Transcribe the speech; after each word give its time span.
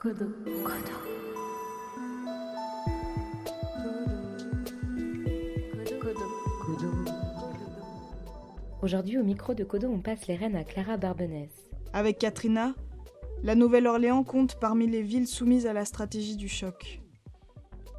Kodo. 0.00 0.24
Kodo. 0.64 0.96
Kodo. 6.00 6.26
Kodo. 6.64 6.90
Aujourd'hui, 8.80 9.18
au 9.18 9.24
micro 9.24 9.52
de 9.52 9.62
Kodo, 9.62 9.88
on 9.88 10.00
passe 10.00 10.26
les 10.26 10.36
rênes 10.36 10.56
à 10.56 10.64
Clara 10.64 10.96
Barbenès. 10.96 11.50
Avec 11.92 12.16
Katrina, 12.16 12.74
la 13.42 13.54
Nouvelle-Orléans 13.54 14.24
compte 14.24 14.58
parmi 14.58 14.86
les 14.86 15.02
villes 15.02 15.26
soumises 15.26 15.66
à 15.66 15.74
la 15.74 15.84
stratégie 15.84 16.36
du 16.36 16.48
choc. 16.48 17.02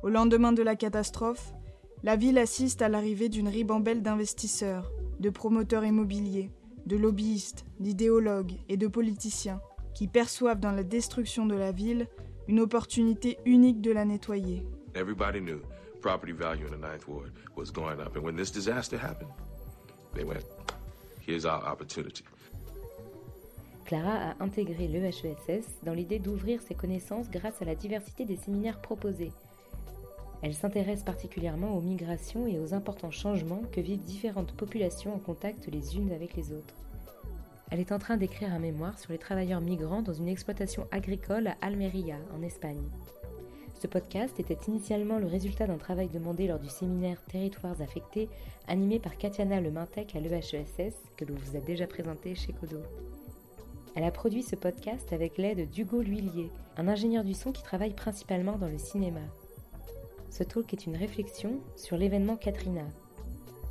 Au 0.02 0.09
lendemain 0.09 0.54
de 0.54 0.63
la 0.63 0.75
catastrophe, 0.75 1.54
la 2.02 2.15
ville 2.15 2.39
assiste 2.39 2.81
à 2.81 2.89
l'arrivée 2.89 3.29
d'une 3.29 3.47
ribambelle 3.47 4.02
d'investisseurs, 4.02 4.91
de 5.20 5.29
promoteurs 5.29 5.86
immobiliers, 5.86 6.49
de 6.88 6.97
lobbyistes, 6.97 7.63
d'idéologues 7.79 8.54
et 8.70 8.77
de 8.77 8.88
politiciens 8.88 9.61
qui 9.93 10.07
perçoivent 10.07 10.59
dans 10.59 10.71
la 10.71 10.83
destruction 10.83 11.45
de 11.45 11.55
la 11.55 11.71
ville 11.71 12.07
une 12.47 12.59
opportunité 12.59 13.38
unique 13.45 13.81
de 13.81 13.91
la 13.91 14.05
nettoyer. 14.05 14.63
Everybody 14.95 15.39
knew 15.39 15.61
property 16.02 16.33
value 16.33 16.66
in 16.66 16.71
the 16.71 16.81
Ninth 16.81 17.07
Ward 17.07 17.31
was 17.55 17.71
going 17.71 17.99
up. 17.99 18.16
And 18.16 18.23
when 18.23 18.35
this 18.35 18.52
disaster 18.52 18.97
happened, 18.97 19.31
they 20.13 20.23
went, 20.23 20.45
here's 21.25 21.45
our 21.45 21.63
opportunity. 21.66 22.23
Clara 23.85 24.31
a 24.31 24.43
intégré 24.43 24.88
l'EHESS 24.88 25.66
dans 25.83 25.94
l'idée 25.94 26.19
d'ouvrir 26.19 26.61
ses 26.61 26.75
connaissances 26.75 27.30
grâce 27.30 27.61
à 27.61 27.66
la 27.66 27.75
diversité 27.75 28.25
des 28.25 28.38
séminaires 28.38 28.81
proposés. 28.81 29.31
Elle 30.41 30.53
s'intéresse 30.53 31.03
particulièrement 31.03 31.75
aux 31.77 31.81
migrations 31.81 32.47
et 32.47 32.58
aux 32.58 32.73
importants 32.73 33.11
changements 33.11 33.61
que 33.71 33.81
vivent 33.81 34.02
différentes 34.02 34.53
populations 34.53 35.13
en 35.13 35.19
contact 35.19 35.67
les 35.67 35.97
unes 35.97 36.11
avec 36.11 36.35
les 36.35 36.52
autres. 36.52 36.73
Elle 37.71 37.80
est 37.80 37.93
en 37.93 37.99
train 37.99 38.17
d'écrire 38.17 38.53
un 38.53 38.59
mémoire 38.59 38.99
sur 38.99 39.13
les 39.13 39.17
travailleurs 39.17 39.61
migrants 39.61 40.02
dans 40.02 40.13
une 40.13 40.27
exploitation 40.27 40.88
agricole 40.91 41.48
à 41.48 41.55
Almeria, 41.61 42.17
en 42.35 42.41
Espagne. 42.41 42.84
Ce 43.80 43.88
podcast 43.88 44.38
était 44.41 44.58
initialement 44.67 45.19
le 45.19 45.25
résultat 45.25 45.67
d'un 45.67 45.77
travail 45.77 46.09
demandé 46.09 46.47
lors 46.47 46.59
du 46.59 46.67
séminaire 46.67 47.23
Territoires 47.23 47.81
affectés, 47.81 48.27
animé 48.67 48.99
par 48.99 49.17
Katiana 49.17 49.61
Lemintec 49.61 50.14
à 50.17 50.19
l'EHESS, 50.19 50.95
que 51.16 51.23
l'on 51.23 51.36
vous 51.36 51.55
a 51.55 51.61
déjà 51.61 51.88
présenté 51.88 52.36
chez 52.36 52.52
Kodo. 52.52 52.81
Elle 53.95 54.03
a 54.03 54.11
produit 54.11 54.44
ce 54.44 54.58
podcast 54.58 55.14
avec 55.14 55.38
l'aide 55.38 55.69
d'Hugo 55.69 56.02
L'Huillier, 56.02 56.52
un 56.75 56.89
ingénieur 56.89 57.23
du 57.23 57.33
son 57.33 57.53
qui 57.53 57.64
travaille 57.64 57.94
principalement 57.94 58.58
dans 58.58 58.69
le 58.69 58.77
cinéma. 58.77 59.22
Ce 60.30 60.44
talk 60.44 60.73
est 60.73 60.86
une 60.86 60.97
réflexion 60.97 61.61
sur 61.77 61.95
l'événement 61.95 62.36
Katrina. 62.36 62.86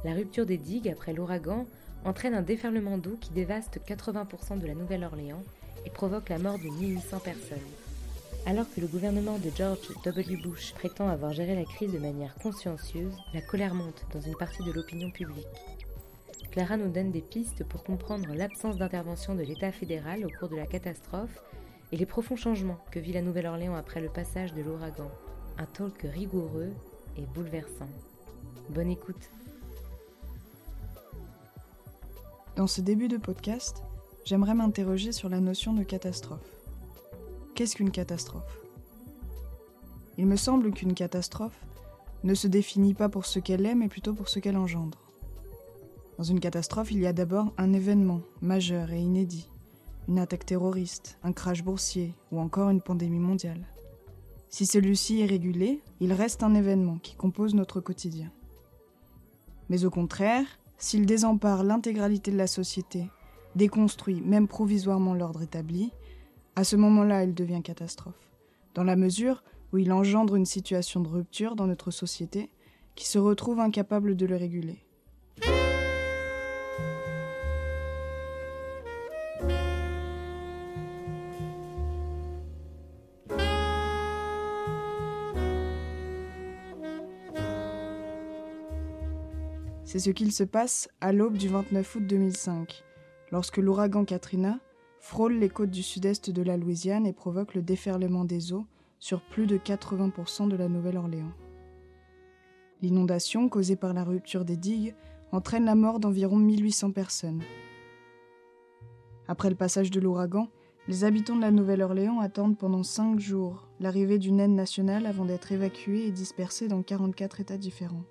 La 0.04 0.14
rupture 0.14 0.46
des 0.46 0.58
digues 0.58 0.88
après 0.88 1.12
l'ouragan 1.12 1.66
entraîne 2.04 2.34
un 2.34 2.42
déferlement 2.42 2.98
d'eau 2.98 3.16
qui 3.20 3.30
dévaste 3.30 3.80
80% 3.86 4.58
de 4.58 4.66
la 4.66 4.74
Nouvelle-Orléans 4.74 5.42
et 5.84 5.90
provoque 5.90 6.28
la 6.28 6.38
mort 6.38 6.58
de 6.58 6.68
1800 6.68 7.18
personnes. 7.20 7.58
Alors 8.46 8.66
que 8.74 8.80
le 8.80 8.86
gouvernement 8.86 9.38
de 9.38 9.50
George 9.54 9.78
W. 10.04 10.36
Bush 10.36 10.72
prétend 10.72 11.08
avoir 11.08 11.32
géré 11.32 11.54
la 11.54 11.64
crise 11.64 11.92
de 11.92 11.98
manière 11.98 12.34
consciencieuse, 12.36 13.14
la 13.34 13.42
colère 13.42 13.74
monte 13.74 14.06
dans 14.14 14.20
une 14.20 14.36
partie 14.36 14.64
de 14.64 14.72
l'opinion 14.72 15.10
publique. 15.10 15.46
Clara 16.50 16.76
nous 16.76 16.90
donne 16.90 17.12
des 17.12 17.20
pistes 17.20 17.64
pour 17.64 17.84
comprendre 17.84 18.34
l'absence 18.34 18.76
d'intervention 18.76 19.34
de 19.34 19.42
l'État 19.42 19.70
fédéral 19.70 20.24
au 20.24 20.30
cours 20.38 20.48
de 20.48 20.56
la 20.56 20.66
catastrophe 20.66 21.42
et 21.92 21.96
les 21.96 22.06
profonds 22.06 22.36
changements 22.36 22.80
que 22.90 22.98
vit 22.98 23.12
la 23.12 23.22
Nouvelle-Orléans 23.22 23.76
après 23.76 24.00
le 24.00 24.08
passage 24.08 24.54
de 24.54 24.62
l'ouragan. 24.62 25.10
Un 25.58 25.66
talk 25.66 26.00
rigoureux 26.02 26.72
et 27.16 27.26
bouleversant. 27.34 27.88
Bonne 28.70 28.90
écoute. 28.90 29.30
Dans 32.60 32.66
ce 32.66 32.82
début 32.82 33.08
de 33.08 33.16
podcast, 33.16 33.82
j'aimerais 34.26 34.52
m'interroger 34.52 35.12
sur 35.12 35.30
la 35.30 35.40
notion 35.40 35.72
de 35.72 35.82
catastrophe. 35.82 36.58
Qu'est-ce 37.54 37.74
qu'une 37.74 37.90
catastrophe? 37.90 38.60
Il 40.18 40.26
me 40.26 40.36
semble 40.36 40.70
qu'une 40.70 40.92
catastrophe 40.92 41.58
ne 42.22 42.34
se 42.34 42.48
définit 42.48 42.92
pas 42.92 43.08
pour 43.08 43.24
ce 43.24 43.38
qu'elle 43.38 43.64
est, 43.64 43.74
mais 43.74 43.88
plutôt 43.88 44.12
pour 44.12 44.28
ce 44.28 44.40
qu'elle 44.40 44.58
engendre. 44.58 44.98
Dans 46.18 46.24
une 46.24 46.38
catastrophe, 46.38 46.92
il 46.92 47.00
y 47.00 47.06
a 47.06 47.14
d'abord 47.14 47.50
un 47.56 47.72
événement 47.72 48.20
majeur 48.42 48.92
et 48.92 49.00
inédit, 49.00 49.48
une 50.06 50.18
attaque 50.18 50.44
terroriste, 50.44 51.16
un 51.22 51.32
crash 51.32 51.64
boursier 51.64 52.12
ou 52.30 52.40
encore 52.40 52.68
une 52.68 52.82
pandémie 52.82 53.20
mondiale. 53.20 53.64
Si 54.50 54.66
celui-ci 54.66 55.22
est 55.22 55.26
régulé, 55.26 55.80
il 56.00 56.12
reste 56.12 56.42
un 56.42 56.52
événement 56.52 56.98
qui 56.98 57.14
compose 57.14 57.54
notre 57.54 57.80
quotidien. 57.80 58.30
Mais 59.70 59.86
au 59.86 59.90
contraire, 59.90 60.44
s'il 60.80 61.04
désempare 61.06 61.62
l'intégralité 61.62 62.30
de 62.30 62.38
la 62.38 62.46
société, 62.46 63.10
déconstruit 63.54 64.22
même 64.22 64.48
provisoirement 64.48 65.14
l'ordre 65.14 65.42
établi, 65.42 65.92
à 66.56 66.64
ce 66.64 66.74
moment-là, 66.76 67.22
il 67.22 67.34
devient 67.34 67.60
catastrophe, 67.62 68.30
dans 68.74 68.82
la 68.84 68.96
mesure 68.96 69.44
où 69.72 69.78
il 69.78 69.92
engendre 69.92 70.34
une 70.34 70.46
situation 70.46 71.00
de 71.00 71.08
rupture 71.08 71.54
dans 71.54 71.66
notre 71.66 71.90
société 71.90 72.50
qui 72.94 73.06
se 73.06 73.18
retrouve 73.18 73.60
incapable 73.60 74.16
de 74.16 74.26
le 74.26 74.36
réguler. 74.36 74.82
C'est 89.90 89.98
ce 89.98 90.10
qu'il 90.10 90.30
se 90.30 90.44
passe 90.44 90.88
à 91.00 91.12
l'aube 91.12 91.36
du 91.36 91.48
29 91.48 91.96
août 91.96 92.06
2005, 92.06 92.84
lorsque 93.32 93.56
l'ouragan 93.56 94.04
Katrina 94.04 94.60
frôle 95.00 95.32
les 95.32 95.48
côtes 95.48 95.72
du 95.72 95.82
sud-est 95.82 96.30
de 96.30 96.42
la 96.42 96.56
Louisiane 96.56 97.06
et 97.06 97.12
provoque 97.12 97.56
le 97.56 97.62
déferlement 97.62 98.24
des 98.24 98.52
eaux 98.52 98.66
sur 99.00 99.20
plus 99.20 99.48
de 99.48 99.58
80% 99.58 100.46
de 100.46 100.54
la 100.54 100.68
Nouvelle-Orléans. 100.68 101.32
L'inondation 102.82 103.48
causée 103.48 103.74
par 103.74 103.92
la 103.92 104.04
rupture 104.04 104.44
des 104.44 104.56
digues 104.56 104.94
entraîne 105.32 105.64
la 105.64 105.74
mort 105.74 105.98
d'environ 105.98 106.36
1800 106.36 106.92
personnes. 106.92 107.42
Après 109.26 109.50
le 109.50 109.56
passage 109.56 109.90
de 109.90 109.98
l'ouragan, 109.98 110.50
les 110.86 111.02
habitants 111.02 111.34
de 111.34 111.40
la 111.40 111.50
Nouvelle-Orléans 111.50 112.20
attendent 112.20 112.56
pendant 112.56 112.84
5 112.84 113.18
jours 113.18 113.66
l'arrivée 113.80 114.20
d'une 114.20 114.38
aide 114.38 114.52
nationale 114.52 115.04
avant 115.04 115.24
d'être 115.24 115.50
évacués 115.50 116.06
et 116.06 116.12
dispersés 116.12 116.68
dans 116.68 116.82
44 116.84 117.40
États 117.40 117.58
différents. 117.58 118.04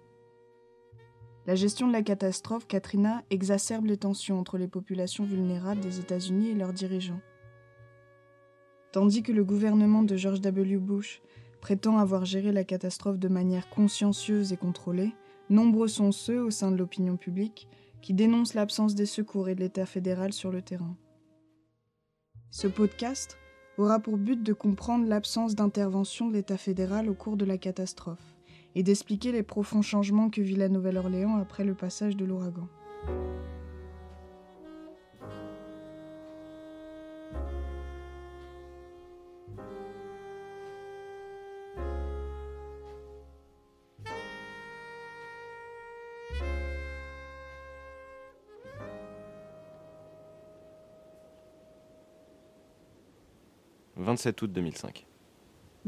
La 1.49 1.55
gestion 1.55 1.87
de 1.87 1.93
la 1.93 2.03
catastrophe 2.03 2.67
Katrina 2.67 3.23
exacerbe 3.31 3.87
les 3.87 3.97
tensions 3.97 4.37
entre 4.37 4.59
les 4.59 4.67
populations 4.67 5.23
vulnérables 5.23 5.81
des 5.81 5.99
États-Unis 5.99 6.51
et 6.51 6.53
leurs 6.53 6.73
dirigeants. 6.73 7.21
Tandis 8.91 9.23
que 9.23 9.31
le 9.31 9.43
gouvernement 9.43 10.03
de 10.03 10.15
George 10.15 10.41
W. 10.41 10.77
Bush 10.77 11.23
prétend 11.59 11.97
avoir 11.97 12.23
géré 12.23 12.51
la 12.51 12.63
catastrophe 12.63 13.17
de 13.17 13.29
manière 13.29 13.67
consciencieuse 13.71 14.53
et 14.53 14.57
contrôlée, 14.57 15.11
nombreux 15.49 15.87
sont 15.87 16.11
ceux 16.11 16.39
au 16.39 16.51
sein 16.51 16.69
de 16.69 16.77
l'opinion 16.77 17.17
publique 17.17 17.67
qui 18.03 18.13
dénoncent 18.13 18.53
l'absence 18.53 18.93
des 18.93 19.07
secours 19.07 19.49
et 19.49 19.55
de 19.55 19.61
l'État 19.61 19.87
fédéral 19.87 20.33
sur 20.33 20.51
le 20.51 20.61
terrain. 20.61 20.95
Ce 22.51 22.67
podcast 22.67 23.39
aura 23.79 23.97
pour 23.97 24.17
but 24.17 24.43
de 24.43 24.53
comprendre 24.53 25.07
l'absence 25.07 25.55
d'intervention 25.55 26.27
de 26.27 26.33
l'État 26.33 26.57
fédéral 26.57 27.09
au 27.09 27.15
cours 27.15 27.37
de 27.37 27.45
la 27.45 27.57
catastrophe 27.57 28.38
et 28.75 28.83
d'expliquer 28.83 29.31
les 29.31 29.43
profonds 29.43 29.81
changements 29.81 30.29
que 30.29 30.41
vit 30.41 30.55
la 30.55 30.69
Nouvelle-Orléans 30.69 31.37
après 31.37 31.63
le 31.63 31.73
passage 31.73 32.15
de 32.15 32.25
l'ouragan. 32.25 32.67
«27 54.01 54.41
août 54.41 54.51
2005. 54.51 55.08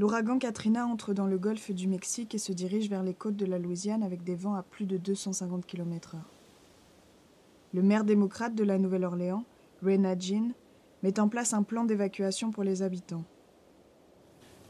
L'ouragan 0.02 0.40
Katrina 0.40 0.88
entre 0.88 1.14
dans 1.14 1.28
le 1.28 1.38
golfe 1.38 1.70
du 1.70 1.88
Mexique 1.88 2.34
et 2.34 2.40
se 2.40 2.52
dirige 2.52 2.90
vers 2.90 3.04
les 3.04 3.14
côtes 3.14 3.36
de 3.36 3.46
la 3.46 3.60
Louisiane 3.60 4.02
avec 4.02 4.24
des 4.24 4.34
vents 4.34 4.56
à 4.56 4.64
plus 4.64 4.88
de 4.88 4.98
250 4.98 5.64
km/h. 5.68 6.18
Le 7.76 7.84
maire 7.84 8.04
démocrate 8.04 8.56
de 8.56 8.64
la 8.64 8.80
Nouvelle-Orléans, 8.80 9.44
Rena 9.86 10.18
Jean, 10.18 10.54
met 11.04 11.20
en 11.20 11.28
place 11.28 11.54
un 11.54 11.62
plan 11.62 11.84
d'évacuation 11.84 12.50
pour 12.50 12.64
les 12.64 12.82
habitants. 12.82 13.24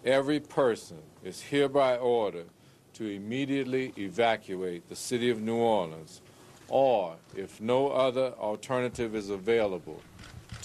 Every 0.03 0.41
person 0.41 0.97
is 1.23 1.41
hereby 1.49 1.97
ordered 2.01 2.47
to 2.95 3.05
immediately 3.05 3.93
evacuate 3.97 4.89
the 4.89 4.97
city 4.97 5.31
of 5.31 5.39
New 5.39 5.55
Orleans, 5.55 6.21
or, 6.67 7.15
if 7.37 7.61
no 7.61 7.87
other 7.87 8.33
alternative 8.37 9.15
is 9.15 9.29
available, 9.29 10.01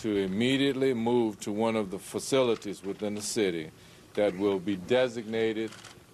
to 0.03 0.09
immediately 0.09 0.93
move 0.93 1.39
to 1.39 1.53
one 1.53 1.77
of 1.77 1.93
the 1.93 2.01
facilities 2.01 2.83
within 2.83 3.15
the 3.15 3.23
city 3.23 3.71
that 4.17 4.33
will 4.39 4.59
be 4.59 4.77
designated 4.77 5.71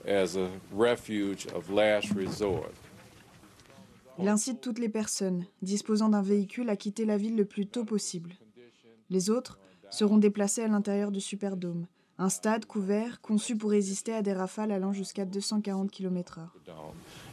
as 0.07 0.37
a 0.37 0.49
refuge 0.73 1.47
of 1.55 1.71
last 1.71 2.13
resort. 2.15 2.73
Il 4.19 4.29
incite 4.29 4.61
toutes 4.61 4.79
les 4.79 4.91
personnes 4.91 5.47
disposant 5.63 6.11
d'un 6.11 6.23
véhicule 6.23 6.69
à 6.69 6.77
quitter 6.77 7.05
la 7.05 7.17
ville 7.17 7.37
le 7.37 7.45
plus 7.45 7.67
tôt 7.67 7.85
possible. 7.85 8.33
Les 9.09 9.31
autres 9.31 9.59
seront 9.91 10.19
déplacés 10.19 10.63
à 10.63 10.69
l'intérieur 10.69 11.11
du 11.11 11.21
Superdome, 11.21 11.87
un 12.19 12.29
stade 12.29 12.67
couvert 12.67 13.21
conçu 13.21 13.57
pour 13.57 13.71
résister 13.71 14.13
à 14.13 14.23
des 14.23 14.33
rafales 14.33 14.71
allant 14.71 14.93
jusqu'à 14.93 15.25
240 15.25 15.91
km/h. 15.91 16.41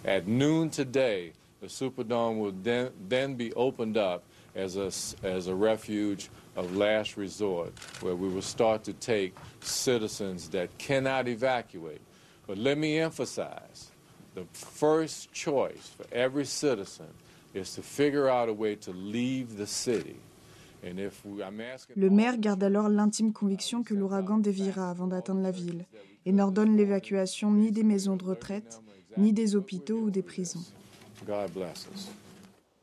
At 0.05 0.21
noon 0.21 0.69
today, 0.69 1.33
the 1.61 1.67
Superdome 1.67 2.39
will 2.39 2.53
then, 2.63 2.89
then 3.07 3.35
be 3.35 3.51
opened 3.55 3.97
up 3.97 4.23
as 4.55 4.77
a, 4.77 4.87
as 5.23 5.47
a 5.47 5.53
refuge 5.53 6.29
of 6.55 6.75
last 6.75 7.17
resort, 7.17 7.71
where 8.01 8.15
we 8.15 8.27
will 8.27 8.41
start 8.41 8.83
to 8.85 8.93
take 8.93 9.33
citizens 9.61 10.49
that 10.49 10.77
cannot 10.77 11.27
evacuate. 11.27 12.01
But 12.47 12.57
let 12.57 12.77
me 12.77 12.99
emphasize 12.99 13.91
the 14.35 14.45
first 14.53 15.31
choice 15.31 15.91
for 15.95 16.05
every 16.11 16.45
citizen 16.45 17.07
is 17.53 17.73
to 17.75 17.81
figure 17.81 18.29
out 18.29 18.49
a 18.49 18.53
way 18.53 18.75
to 18.75 18.91
leave 18.91 19.57
the 19.57 19.67
city. 19.67 20.17
And 20.83 20.99
if 20.99 21.25
we, 21.25 21.43
I'm 21.43 21.59
asking 21.59 21.95
Le 21.97 22.09
maire 22.09 22.37
garde 22.37 22.63
alors 22.63 22.87
l'intime 22.89 23.33
conviction 23.33 23.83
que 23.83 23.93
l'ouragan 23.93 24.37
déviera 24.37 24.89
avant 24.89 25.07
d'atteindre 25.07 25.41
la 25.41 25.51
ville 25.51 25.85
et 26.25 26.31
n'ordonne 26.31 26.77
l'évacuation 26.77 27.51
ni 27.51 27.71
des 27.71 27.83
maisons 27.83 28.15
de 28.15 28.23
retraite, 28.23 28.81
ni 29.17 29.33
des 29.33 29.55
hôpitaux 29.55 29.99
ou 29.99 30.09
des 30.09 30.21
prisons. 30.21 30.63
God 31.27 31.51
bless 31.53 31.87
us. 31.93 32.09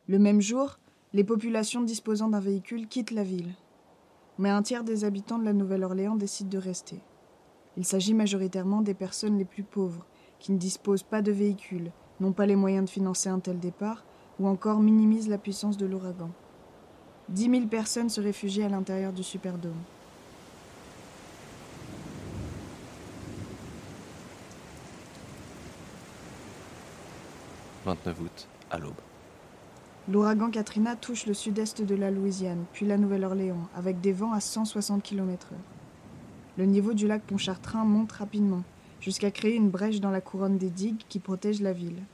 Le 0.09 0.19
même 0.19 0.41
jour, 0.41 0.79
les 1.17 1.25
populations 1.25 1.81
disposant 1.81 2.29
d'un 2.29 2.41
véhicule 2.41 2.89
quittent 2.89 3.11
la 3.11 3.23
ville. 3.23 3.55
Mais 4.37 4.51
un 4.51 4.61
tiers 4.61 4.85
des 4.85 5.05
habitants 5.05 5.39
de 5.39 5.47
la 5.47 5.55
Nouvelle-Orléans 5.55 6.15
décident 6.15 6.51
de 6.51 6.59
rester. 6.59 7.01
Il 7.79 7.87
s'agit 7.87 8.13
majoritairement 8.13 8.83
des 8.83 8.93
personnes 8.93 9.39
les 9.39 9.47
plus 9.47 9.63
pauvres, 9.63 10.05
qui 10.39 10.53
ne 10.53 10.59
disposent 10.59 11.05
pas 11.05 11.23
de 11.23 11.33
véhicule, 11.33 11.91
n'ont 12.21 12.33
pas 12.33 12.45
les 12.45 12.55
moyens 12.55 12.85
de 12.85 12.91
financer 12.91 13.31
un 13.31 13.39
tel 13.39 13.59
départ, 13.59 14.05
ou 14.39 14.47
encore 14.47 14.81
minimisent 14.81 15.31
la 15.31 15.39
puissance 15.39 15.79
de 15.79 15.87
l'ouragan. 15.87 16.29
10 17.31 17.51
000 17.51 17.67
personnes 17.69 18.11
se 18.11 18.21
réfugient 18.21 18.65
à 18.65 18.69
l'intérieur 18.69 19.15
du 19.15 19.23
Superdome. 19.23 19.73
«29 27.87 28.21
août, 28.21 28.49
à 28.71 28.79
l'aube. 28.79 29.01
L'ouragan 30.08 30.50
Katrina 30.50 30.94
touche 30.94 31.26
le 31.26 31.35
sud-est 31.35 31.82
de 31.82 31.94
la 31.97 32.12
Louisiane, 32.12 32.64
puis 32.73 32.87
la 32.87 32.97
Nouvelle-Orléans, 32.97 33.69
avec 33.75 34.00
des 34.00 34.12
vents 34.12 34.32
à 34.32 34.38
160 34.38 35.03
km/h. 35.03 35.56
Le 36.56 36.64
niveau 36.64 36.94
du 36.94 37.08
lac 37.08 37.23
Pontchartrain 37.23 37.85
monte 37.85 38.12
rapidement, 38.12 38.62
jusqu'à 39.00 39.32
créer 39.32 39.56
une 39.56 39.69
brèche 39.69 39.99
dans 39.99 40.12
la 40.12 40.20
couronne 40.20 40.58
des 40.58 40.70
digues 40.70 41.03
qui 41.08 41.19
protègent 41.19 41.61
la 41.61 41.73
ville. 41.73 42.05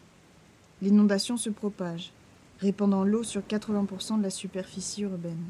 L'inondation 0.80 1.36
se 1.36 1.50
propage, 1.50 2.14
répandant 2.60 3.04
l'eau 3.04 3.24
sur 3.24 3.42
80% 3.42 4.16
de 4.16 4.22
la 4.22 4.30
superficie 4.30 5.02
urbaine. 5.02 5.44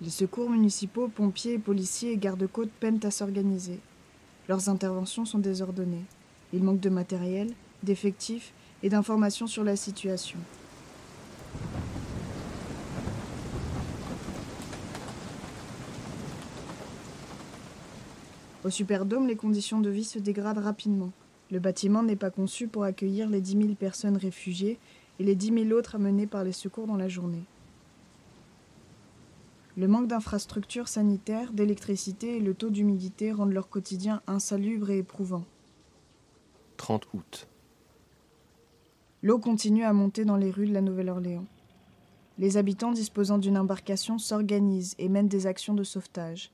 Les 0.00 0.08
secours 0.08 0.48
municipaux, 0.48 1.08
pompiers, 1.08 1.58
policiers 1.58 2.12
et 2.12 2.16
gardes-côtes 2.16 2.72
peinent 2.80 3.00
à 3.02 3.10
s'organiser. 3.10 3.80
Leurs 4.48 4.70
interventions 4.70 5.26
sont 5.26 5.40
désordonnées. 5.40 6.06
Il 6.54 6.64
manque 6.64 6.80
de 6.80 6.88
matériel, 6.88 7.52
d'effectifs 7.82 8.54
et 8.82 8.88
d'informations 8.88 9.46
sur 9.46 9.62
la 9.62 9.76
situation. 9.76 10.38
Au 18.66 18.70
Superdome, 18.70 19.28
les 19.28 19.36
conditions 19.36 19.78
de 19.78 19.90
vie 19.90 20.02
se 20.02 20.18
dégradent 20.18 20.58
rapidement. 20.58 21.12
Le 21.52 21.60
bâtiment 21.60 22.02
n'est 22.02 22.16
pas 22.16 22.30
conçu 22.32 22.66
pour 22.66 22.82
accueillir 22.82 23.28
les 23.28 23.40
10 23.40 23.52
000 23.52 23.74
personnes 23.74 24.16
réfugiées 24.16 24.80
et 25.20 25.22
les 25.22 25.36
10 25.36 25.68
000 25.68 25.78
autres 25.78 25.94
amenées 25.94 26.26
par 26.26 26.42
les 26.42 26.50
secours 26.50 26.88
dans 26.88 26.96
la 26.96 27.06
journée. 27.06 27.44
Le 29.76 29.86
manque 29.86 30.08
d'infrastructures 30.08 30.88
sanitaires, 30.88 31.52
d'électricité 31.52 32.38
et 32.38 32.40
le 32.40 32.54
taux 32.54 32.70
d'humidité 32.70 33.30
rendent 33.30 33.52
leur 33.52 33.68
quotidien 33.68 34.20
insalubre 34.26 34.90
et 34.90 34.98
éprouvant. 34.98 35.44
30 36.76 37.06
août. 37.14 37.46
L'eau 39.22 39.38
continue 39.38 39.84
à 39.84 39.92
monter 39.92 40.24
dans 40.24 40.36
les 40.36 40.50
rues 40.50 40.66
de 40.66 40.74
la 40.74 40.82
Nouvelle-Orléans. 40.82 41.46
Les 42.38 42.56
habitants 42.56 42.90
disposant 42.90 43.38
d'une 43.38 43.58
embarcation 43.58 44.18
s'organisent 44.18 44.96
et 44.98 45.08
mènent 45.08 45.28
des 45.28 45.46
actions 45.46 45.74
de 45.74 45.84
sauvetage. 45.84 46.50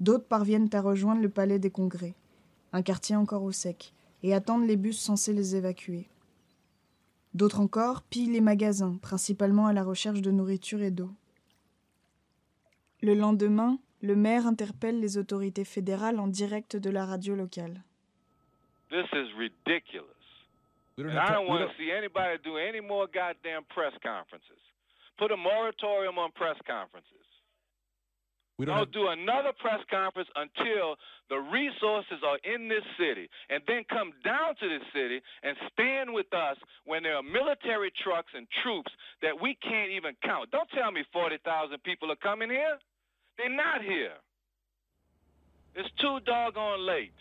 D'autres 0.00 0.26
parviennent 0.28 0.68
à 0.72 0.80
rejoindre 0.80 1.22
le 1.22 1.28
palais 1.28 1.58
des 1.58 1.70
congrès, 1.70 2.14
un 2.72 2.82
quartier 2.82 3.16
encore 3.16 3.42
au 3.42 3.52
sec, 3.52 3.92
et 4.22 4.34
attendent 4.34 4.66
les 4.66 4.76
bus 4.76 4.98
censés 4.98 5.32
les 5.32 5.56
évacuer. 5.56 6.08
D'autres 7.34 7.60
encore 7.60 8.02
pillent 8.02 8.30
les 8.32 8.40
magasins, 8.40 8.98
principalement 9.02 9.66
à 9.66 9.72
la 9.72 9.82
recherche 9.84 10.22
de 10.22 10.30
nourriture 10.30 10.82
et 10.82 10.90
d'eau. 10.90 11.10
Le 13.02 13.14
lendemain, 13.14 13.78
le 14.02 14.16
maire 14.16 14.46
interpelle 14.46 15.00
les 15.00 15.18
autorités 15.18 15.64
fédérales 15.64 16.18
en 16.20 16.26
direct 16.28 16.76
de 16.76 16.90
la 16.90 17.04
radio 17.04 17.34
locale. 17.34 17.82
This 18.90 19.06
is 19.12 19.32
ridiculous. 19.36 20.06
We 20.96 21.04
don't 21.04 21.12
And 21.12 21.18
have 21.18 21.24
I 21.24 21.28
ti- 21.28 21.34
don't 21.34 21.44
we 21.44 21.50
want 21.50 21.58
to 21.60 21.66
don't- 21.66 21.76
see 21.76 21.90
anybody 21.92 22.38
do 22.42 22.56
any 22.56 22.80
more 22.80 23.06
goddamn 23.06 23.64
press 23.68 23.92
conferences. 24.02 24.58
Put 25.16 25.30
a 25.30 25.36
moratorium 25.36 26.18
on 26.18 26.30
press 26.32 26.56
conferences. 26.66 27.27
We 28.58 28.66
don't 28.66 28.74
Don't 28.74 28.86
have- 28.86 28.92
do 28.92 29.08
another 29.08 29.52
press 29.52 29.82
conference 29.88 30.28
until 30.34 30.98
the 31.28 31.38
resources 31.38 32.22
are 32.24 32.38
in 32.38 32.68
this 32.68 32.84
city, 32.98 33.30
and 33.48 33.62
then 33.66 33.84
come 33.84 34.12
down 34.24 34.56
to 34.56 34.68
this 34.68 34.86
city 34.92 35.22
and 35.42 35.56
stand 35.72 36.12
with 36.12 36.32
us 36.34 36.58
when 36.84 37.02
there 37.04 37.16
are 37.16 37.22
military 37.22 37.90
trucks 37.92 38.32
and 38.34 38.50
troops 38.62 38.90
that 39.22 39.38
we 39.40 39.54
can't 39.54 39.90
even 39.92 40.16
count. 40.22 40.50
Don't 40.50 40.68
tell 40.70 40.90
me 40.90 41.04
40,000 41.12 41.82
people 41.84 42.10
are 42.10 42.16
coming 42.16 42.50
here. 42.50 42.78
They're 43.36 43.48
not 43.48 43.82
here. 43.82 44.16
It's 45.76 45.90
too 46.00 46.18
doggone 46.20 46.84
late. 46.84 47.12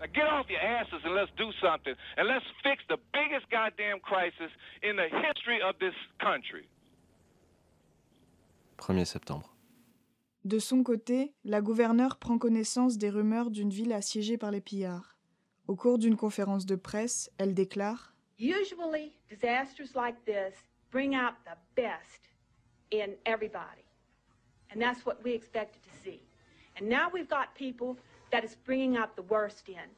Now 0.00 0.06
get 0.06 0.26
off 0.26 0.50
your 0.50 0.60
asses 0.60 1.02
and 1.04 1.14
let's 1.14 1.30
do 1.38 1.50
something, 1.62 1.94
and 2.18 2.28
let's 2.28 2.44
fix 2.62 2.84
the 2.88 2.98
biggest 3.12 3.48
goddamn 3.50 4.00
crisis 4.00 4.50
in 4.82 4.96
the 4.96 5.08
history 5.08 5.62
of 5.62 5.78
this 5.78 5.94
country. 6.20 6.68
1er 8.76 9.06
septembre. 9.06 9.48
De 10.48 10.58
son 10.58 10.82
côté, 10.82 11.34
la 11.44 11.60
gouverneure 11.60 12.16
prend 12.16 12.38
connaissance 12.38 12.96
des 12.96 13.10
rumeurs 13.10 13.50
d'une 13.50 13.68
ville 13.68 13.92
assiégée 13.92 14.38
par 14.38 14.50
les 14.50 14.62
pillards. 14.62 15.14
Au 15.66 15.76
cours 15.76 15.98
d'une 15.98 16.16
conférence 16.16 16.64
de 16.64 16.74
presse, 16.74 17.30
elle 17.36 17.52
déclare 17.52 18.14
Usually, 18.38 19.12
disasters 19.28 19.94
like 19.94 20.16
this 20.24 20.54
bring 20.90 21.14
out 21.14 21.34
the 21.44 21.58
best 21.76 22.30
in 22.90 23.14
everybody. 23.26 23.84
And 24.72 24.80
that's 24.80 25.04
what 25.04 25.22
we 25.22 25.34
expected 25.34 25.82
to 25.82 25.90
see. 26.02 26.22
And 26.78 26.88
now 26.88 27.10
we've 27.12 27.28
got 27.28 27.54
people 27.54 27.98
that 28.32 28.42
is 28.42 28.56
bringing 28.64 28.96
out 28.96 29.16
the 29.16 29.28
worst 29.28 29.68
in. 29.68 29.90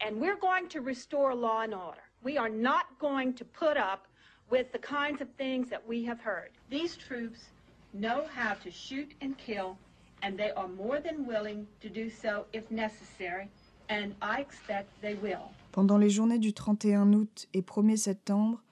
And 0.00 0.18
we're 0.18 0.40
going 0.40 0.70
to 0.70 0.80
restore 0.80 1.34
law 1.34 1.60
and 1.60 1.74
order. 1.74 2.04
We 2.22 2.38
are 2.38 2.48
not 2.48 2.86
going 2.98 3.34
to 3.34 3.44
put 3.44 3.76
up 3.76 4.06
with 4.48 4.72
the 4.72 4.78
kinds 4.78 5.20
of 5.20 5.28
things 5.36 5.68
that 5.68 5.86
we 5.86 6.02
have 6.06 6.20
heard. 6.22 6.52
These 6.70 6.96
troops 6.96 7.50
know 7.92 8.24
how 8.34 8.54
to 8.54 8.70
shoot 8.70 9.12
and 9.20 9.36
kill, 9.36 9.76
and 10.22 10.36
they 10.36 10.50
are 10.56 10.68
more 10.68 11.00
than 11.00 11.26
willing 11.26 11.66
to 11.80 11.88
do 11.88 12.08
so 12.10 12.46
if 12.52 12.70
necessary, 12.70 13.48
and 13.88 14.12
I 14.22 14.40
expect 14.40 14.88
they 15.00 15.14
will. 15.14 15.50
Pendant 15.72 15.98
les 15.98 16.10
journées 16.10 16.38
du 16.38 16.52
31 16.52 17.12
août 17.12 17.48
et 17.54 17.62
1er 17.62 17.96
septembre, 17.96 18.62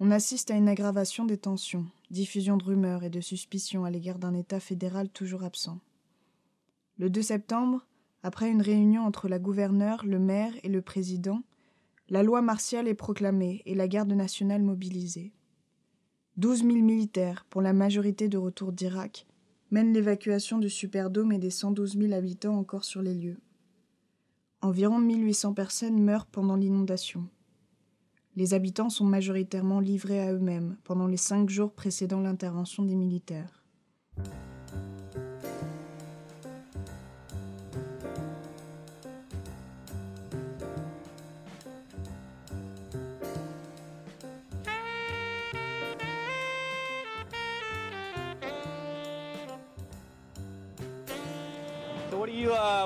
on 0.00 0.10
assiste 0.10 0.50
à 0.50 0.54
une 0.54 0.68
aggravation 0.68 1.24
des 1.24 1.38
tensions, 1.38 1.86
diffusion 2.10 2.56
de 2.56 2.64
rumeurs 2.64 3.04
et 3.04 3.10
de 3.10 3.20
suspicions 3.20 3.84
à 3.84 3.90
l'égard 3.90 4.18
d'un 4.18 4.34
État 4.34 4.60
fédéral 4.60 5.08
toujours 5.08 5.44
absent. 5.44 5.80
Le 6.98 7.10
2 7.10 7.22
septembre, 7.22 7.86
après 8.22 8.50
une 8.50 8.62
réunion 8.62 9.04
entre 9.04 9.28
la 9.28 9.38
gouverneure, 9.38 10.04
le 10.04 10.18
maire 10.18 10.52
et 10.62 10.68
le 10.68 10.82
président, 10.82 11.42
la 12.08 12.22
loi 12.22 12.42
martiale 12.42 12.88
est 12.88 12.94
proclamée 12.94 13.62
et 13.66 13.74
la 13.74 13.86
garde 13.86 14.12
nationale 14.12 14.62
mobilisée. 14.62 15.32
12 16.38 16.64
000 16.64 16.72
militaires, 16.78 17.44
pour 17.50 17.62
la 17.62 17.72
majorité 17.72 18.28
de 18.28 18.38
retour 18.38 18.72
d'Irak, 18.72 19.26
mènent 19.70 19.92
l'évacuation 19.92 20.58
du 20.58 20.70
Superdome 20.70 21.32
et 21.32 21.38
des 21.38 21.50
112 21.50 21.98
000 21.98 22.12
habitants 22.12 22.56
encore 22.56 22.84
sur 22.84 23.02
les 23.02 23.14
lieux. 23.14 23.38
Environ 24.60 24.98
1800 24.98 25.54
personnes 25.54 26.02
meurent 26.02 26.26
pendant 26.26 26.56
l'inondation. 26.56 27.28
Les 28.34 28.54
habitants 28.54 28.90
sont 28.90 29.04
majoritairement 29.04 29.80
livrés 29.80 30.20
à 30.20 30.32
eux-mêmes 30.32 30.76
pendant 30.84 31.06
les 31.06 31.16
cinq 31.16 31.48
jours 31.48 31.72
précédant 31.72 32.20
l'intervention 32.20 32.84
des 32.84 32.96
militaires. 32.96 33.64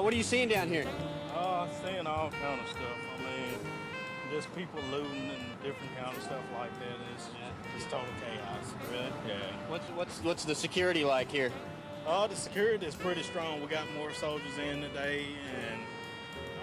What 0.03 0.13
are 0.13 0.15
you 0.15 0.15
what 0.15 0.15
are 0.15 0.17
you 0.17 0.23
seeing 0.23 0.49
down 0.49 0.69
here? 0.69 0.87
Uh, 1.35 1.67
seeing 1.85 2.07
all 2.07 2.31
kind 2.31 2.61
of 2.61 2.69
stuff. 2.69 2.83
I 3.17 3.23
mean, 3.23 3.59
just 4.33 4.55
people 4.55 4.81
looting 4.91 5.31
and 5.31 5.63
different 5.63 5.97
kind 5.97 6.17
of 6.17 6.23
stuff 6.23 6.43
like 6.59 6.73
that. 6.81 6.97
It's 7.15 7.27
just, 7.27 7.77
it's 7.77 7.85
total 7.85 8.07
chaos. 8.21 8.75
Really? 8.91 9.05
Yeah. 9.29 9.35
What's 9.69 9.87
what's 9.91 10.23
what's 10.25 10.45
the 10.45 10.55
security 10.55 11.05
like 11.05 11.31
here? 11.31 11.53
Uh, 12.07 12.27
the 12.27 12.35
security 12.35 12.85
is 12.85 12.97
pretty 12.97 13.23
strong. 13.23 13.61
We 13.61 13.69
got 13.69 13.85
more 13.97 14.13
soldiers 14.13 14.59
in 14.59 14.81
today, 14.81 15.27
and 15.71 15.81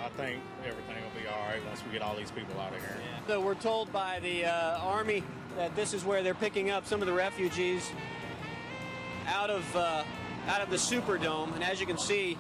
I 0.03 0.10
think 0.10 0.41
everything 0.67 0.96
will 1.01 1.22
be 1.22 1.27
all 1.27 1.48
right 1.48 1.65
once 1.65 1.81
we 1.86 1.93
get 1.93 2.01
all 2.01 2.15
these 2.15 2.31
people 2.31 2.60
out 2.60 2.74
of 2.74 2.79
here. 2.79 2.98
So 3.27 3.39
we're 3.39 3.55
told 3.55 3.91
by 3.93 4.19
the 4.19 4.46
uh, 4.46 4.79
Army 4.79 5.24
that 5.55 5.75
this 5.75 5.93
is 5.93 6.03
where 6.03 6.24
they're 6.24 6.34
picking 6.34 6.72
up 6.72 6.86
some 6.86 7.01
of 7.01 7.08
the 7.08 7.13
refugees 7.13 7.89
out 9.27 9.50
of, 9.50 9.75
uh, 9.75 10.03
out 10.48 10.62
of 10.62 10.69
the 10.69 10.75
Superdome. 10.75 11.53
And 11.55 11.63
as 11.63 11.79
you 11.79 11.88
can 11.88 11.98
see, 11.98 12.38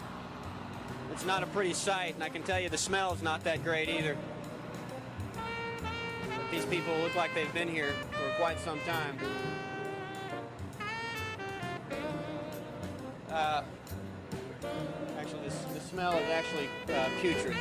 it's 1.19 1.27
not 1.27 1.43
a 1.43 1.47
pretty 1.47 1.73
sight, 1.73 2.15
and 2.15 2.23
I 2.23 2.29
can 2.29 2.43
tell 2.43 2.61
you 2.61 2.69
the 2.69 2.77
smell 2.77 3.13
is 3.13 3.21
not 3.21 3.43
that 3.43 3.61
great 3.61 3.89
either. 3.89 4.15
These 6.49 6.63
people 6.63 6.97
look 6.99 7.13
like 7.13 7.35
they've 7.35 7.53
been 7.53 7.67
here 7.67 7.91
for 8.11 8.41
quite 8.41 8.57
some 8.61 8.79
time. 8.87 9.19
Uh, 13.29 13.63
actually, 15.19 15.41
this, 15.43 15.61
the 15.73 15.81
smell 15.81 16.13
is 16.13 16.29
actually 16.29 16.69
uh, 16.87 17.09
putrid. 17.19 17.57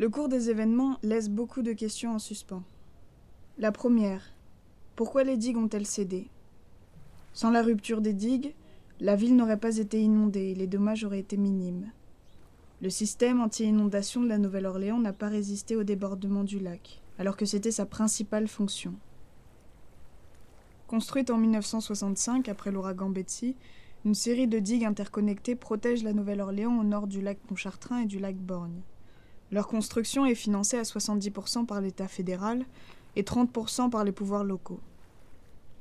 Le 0.00 0.08
cours 0.08 0.30
des 0.30 0.48
événements 0.48 0.96
laisse 1.02 1.28
beaucoup 1.28 1.60
de 1.60 1.74
questions 1.74 2.14
en 2.14 2.18
suspens. 2.18 2.62
La 3.58 3.70
première, 3.70 4.32
pourquoi 4.96 5.24
les 5.24 5.36
digues 5.36 5.58
ont-elles 5.58 5.84
cédé? 5.84 6.30
Sans 7.34 7.50
la 7.50 7.60
rupture 7.60 8.00
des 8.00 8.14
digues, 8.14 8.54
la 8.98 9.14
ville 9.14 9.36
n'aurait 9.36 9.60
pas 9.60 9.76
été 9.76 10.00
inondée 10.00 10.52
et 10.52 10.54
les 10.54 10.66
dommages 10.66 11.04
auraient 11.04 11.18
été 11.18 11.36
minimes. 11.36 11.92
Le 12.80 12.88
système 12.88 13.42
anti-inondation 13.42 14.22
de 14.22 14.28
la 14.28 14.38
Nouvelle-Orléans 14.38 14.98
n'a 14.98 15.12
pas 15.12 15.28
résisté 15.28 15.76
au 15.76 15.84
débordement 15.84 16.44
du 16.44 16.60
lac, 16.60 17.02
alors 17.18 17.36
que 17.36 17.44
c'était 17.44 17.70
sa 17.70 17.84
principale 17.84 18.48
fonction. 18.48 18.94
Construite 20.86 21.28
en 21.28 21.36
1965 21.36 22.48
après 22.48 22.72
l'ouragan 22.72 23.10
Betsy, 23.10 23.54
une 24.06 24.14
série 24.14 24.48
de 24.48 24.60
digues 24.60 24.86
interconnectées 24.86 25.56
protège 25.56 26.04
la 26.04 26.14
Nouvelle-Orléans 26.14 26.78
au 26.80 26.84
nord 26.84 27.06
du 27.06 27.20
lac 27.20 27.36
Pontchartrain 27.40 28.00
et 28.00 28.06
du 28.06 28.18
lac 28.18 28.36
Borgne. 28.36 28.80
Leur 29.52 29.66
construction 29.66 30.24
est 30.26 30.36
financée 30.36 30.78
à 30.78 30.82
70% 30.82 31.66
par 31.66 31.80
l'État 31.80 32.06
fédéral 32.06 32.64
et 33.16 33.22
30% 33.22 33.90
par 33.90 34.04
les 34.04 34.12
pouvoirs 34.12 34.44
locaux. 34.44 34.80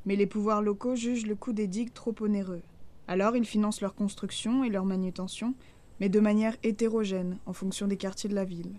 Mais 0.05 0.15
les 0.15 0.25
pouvoirs 0.25 0.63
locaux 0.63 0.95
jugent 0.95 1.27
le 1.27 1.35
coût 1.35 1.53
des 1.53 1.67
digues 1.67 1.93
trop 1.93 2.15
onéreux. 2.21 2.63
Alors 3.07 3.35
ils 3.35 3.45
financent 3.45 3.81
leur 3.81 3.93
construction 3.93 4.63
et 4.63 4.69
leur 4.69 4.85
manutention, 4.85 5.53
mais 5.99 6.09
de 6.09 6.19
manière 6.19 6.55
hétérogène 6.63 7.37
en 7.45 7.53
fonction 7.53 7.87
des 7.87 7.97
quartiers 7.97 8.29
de 8.29 8.35
la 8.35 8.45
ville. 8.45 8.73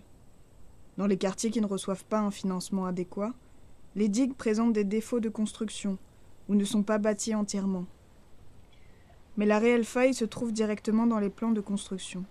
Dans 0.97 1.07
les 1.07 1.17
quartiers 1.17 1.51
qui 1.51 1.61
ne 1.61 1.67
reçoivent 1.67 2.05
pas 2.05 2.19
un 2.19 2.31
financement 2.31 2.85
adéquat, 2.85 3.33
les 3.95 4.09
digues 4.09 4.35
présentent 4.35 4.73
des 4.73 4.83
défauts 4.83 5.19
de 5.21 5.29
construction 5.29 5.97
ou 6.49 6.55
ne 6.55 6.65
sont 6.65 6.83
pas 6.83 6.97
bâties 6.97 7.35
entièrement. 7.35 7.85
Mais 9.37 9.45
la 9.45 9.59
réelle 9.59 9.85
faille 9.85 10.13
se 10.13 10.25
trouve 10.25 10.51
directement 10.51 11.07
dans 11.07 11.19
les 11.19 11.29
plans 11.29 11.51
de 11.51 11.61
construction. 11.61 12.25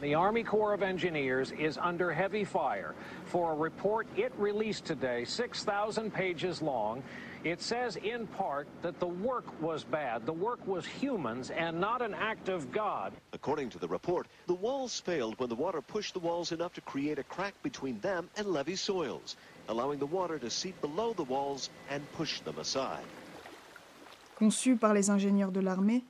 The 0.00 0.14
Army 0.14 0.42
Corps 0.42 0.72
of 0.72 0.82
Engineers 0.82 1.52
is 1.52 1.76
under 1.76 2.10
heavy 2.10 2.42
fire 2.42 2.94
for 3.26 3.52
a 3.52 3.54
report 3.54 4.06
it 4.16 4.32
released 4.38 4.86
today, 4.86 5.26
6,000 5.26 6.10
pages 6.10 6.62
long. 6.62 7.02
It 7.44 7.60
says 7.60 7.96
in 7.96 8.26
part 8.26 8.66
that 8.80 8.98
the 8.98 9.06
work 9.06 9.44
was 9.60 9.84
bad. 9.84 10.24
The 10.24 10.32
work 10.32 10.66
was 10.66 10.86
humans 10.86 11.50
and 11.50 11.78
not 11.78 12.00
an 12.00 12.14
act 12.14 12.48
of 12.48 12.72
God. 12.72 13.12
According 13.34 13.68
to 13.70 13.78
the 13.78 13.88
report, 13.88 14.26
the 14.46 14.54
walls 14.54 14.98
failed 14.98 15.38
when 15.38 15.50
the 15.50 15.54
water 15.54 15.82
pushed 15.82 16.14
the 16.14 16.20
walls 16.20 16.50
enough 16.52 16.72
to 16.74 16.80
create 16.80 17.18
a 17.18 17.24
crack 17.24 17.52
between 17.62 18.00
them 18.00 18.30
and 18.38 18.46
levee 18.46 18.76
soils, 18.76 19.36
allowing 19.68 19.98
the 19.98 20.06
water 20.06 20.38
to 20.38 20.48
seep 20.48 20.80
below 20.80 21.12
the 21.12 21.24
walls 21.24 21.68
and 21.90 22.10
push 22.12 22.40
them 22.40 22.58
aside. 22.58 23.04
Conçu 24.38 24.80
par 24.80 24.94
les 24.94 25.10
ingénieurs 25.10 25.52
de 25.52 25.60
l'armée, 25.60 26.02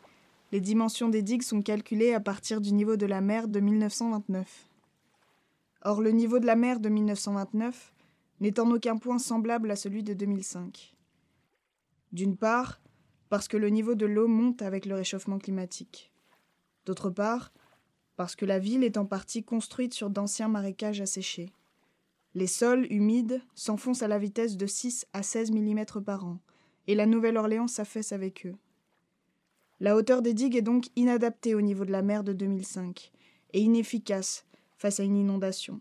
les 0.53 0.61
dimensions 0.61 1.09
des 1.09 1.23
digues 1.23 1.43
sont 1.43 1.63
calculées 1.63 2.13
à 2.13 2.21
partir 2.21 2.61
du 2.61 2.73
niveau 2.73 2.97
de 2.97 3.07
la 3.07 3.21
mer 3.21 3.47
de 3.47 3.61
1929. 3.61 4.69
Or, 5.83 6.03
le 6.03 6.11
niveau 6.11 6.39
de 6.39 6.47
la 6.47 6.57
mer 6.57 6.81
de 6.81 6.89
1929 6.89 7.93
n'est 8.41 8.59
en 8.59 8.71
aucun 8.71 8.97
point 8.97 9.19
semblable 9.19 9.71
à 9.71 9.77
celui 9.77 10.03
de 10.03 10.13
2005. 10.13 10.97
D'une 12.13 12.37
part, 12.37 12.81
parce 13.29 13.47
que 13.47 13.57
le 13.57 13.69
niveau 13.69 13.95
de 13.95 14.07
l'eau 14.07 14.27
monte 14.27 14.63
avec 14.63 14.87
le 14.87 14.97
réchauffement 14.97 15.39
climatique. 15.39 16.13
D'autre 16.85 17.11
part, 17.11 17.53
parce 18.17 18.35
que 18.35 18.45
la 18.45 18.59
ville 18.59 18.83
est 18.83 18.99
en 18.99 19.07
partie 19.07 19.45
construite 19.45 19.95
sur 19.95 20.11
d'anciens 20.11 20.49
marécages 20.49 21.01
asséchés. 21.01 21.53
Les 22.35 22.49
sols 22.49 22.87
humides 22.91 23.41
s'enfoncent 23.55 24.03
à 24.03 24.09
la 24.09 24.19
vitesse 24.19 24.57
de 24.57 24.67
6 24.67 25.07
à 25.13 25.23
16 25.23 25.53
mm 25.53 25.85
par 26.05 26.25
an, 26.25 26.39
et 26.89 26.95
la 26.95 27.07
Nouvelle-Orléans 27.07 27.69
s'affaisse 27.69 28.13
avec 28.13 28.47
eux. 28.47 28.55
La 29.83 29.97
hauteur 29.97 30.21
des 30.21 30.35
digues 30.35 30.57
est 30.57 30.63
donc 30.63 30.89
inadaptée 30.95 31.55
au 31.55 31.63
niveau 31.63 31.87
de 31.87 31.91
la 31.91 32.03
mer 32.03 32.23
de 32.23 32.35
2005 32.35 33.11
et 33.55 33.61
inefficace 33.61 34.45
face 34.77 35.01
à 35.01 35.05
une 35.05 35.17
inondation. 35.17 35.81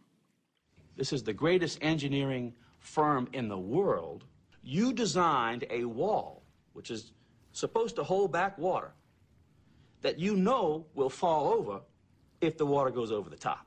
This 0.95 1.11
is 1.11 1.21
the 1.21 1.33
greatest 1.33 1.77
engineering 1.81 2.53
firm 2.79 3.27
in 3.33 3.49
the 3.49 3.57
world. 3.57 4.23
You 4.63 4.93
designed 4.93 5.65
a 5.69 5.83
wall 5.83 6.43
which 6.73 6.89
is 6.89 7.11
supposed 7.51 7.97
to 7.97 8.03
hold 8.03 8.31
back 8.31 8.57
water 8.57 8.93
that 10.01 10.17
you 10.17 10.35
know 10.35 10.85
will 10.95 11.09
fall 11.09 11.47
over 11.47 11.81
if 12.39 12.57
the 12.57 12.65
water 12.65 12.91
goes 12.91 13.11
over 13.11 13.29
the 13.29 13.37
top. 13.37 13.65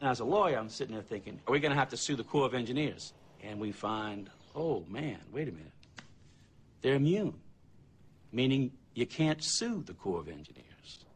And 0.00 0.10
as 0.10 0.20
a 0.20 0.24
lawyer, 0.24 0.58
I'm 0.58 0.68
sitting 0.68 0.94
there 0.94 1.02
thinking, 1.02 1.40
are 1.46 1.52
we 1.52 1.60
going 1.60 1.72
to 1.72 1.78
have 1.78 1.88
to 1.88 1.96
sue 1.96 2.16
the 2.16 2.24
Corps 2.24 2.44
of 2.44 2.52
Engineers? 2.52 3.14
And 3.42 3.58
we 3.58 3.72
find, 3.72 4.28
oh 4.54 4.84
man, 4.88 5.18
wait 5.32 5.48
a 5.48 5.52
minute. 5.52 5.72
They're 6.82 6.96
immune, 6.96 7.32
meaning 8.30 8.70
you 8.96 9.06
can't 9.06 9.40
sue 9.40 9.82
the 9.84 9.94
Corps 9.94 10.20
of 10.20 10.28
Engineers. 10.28 11.06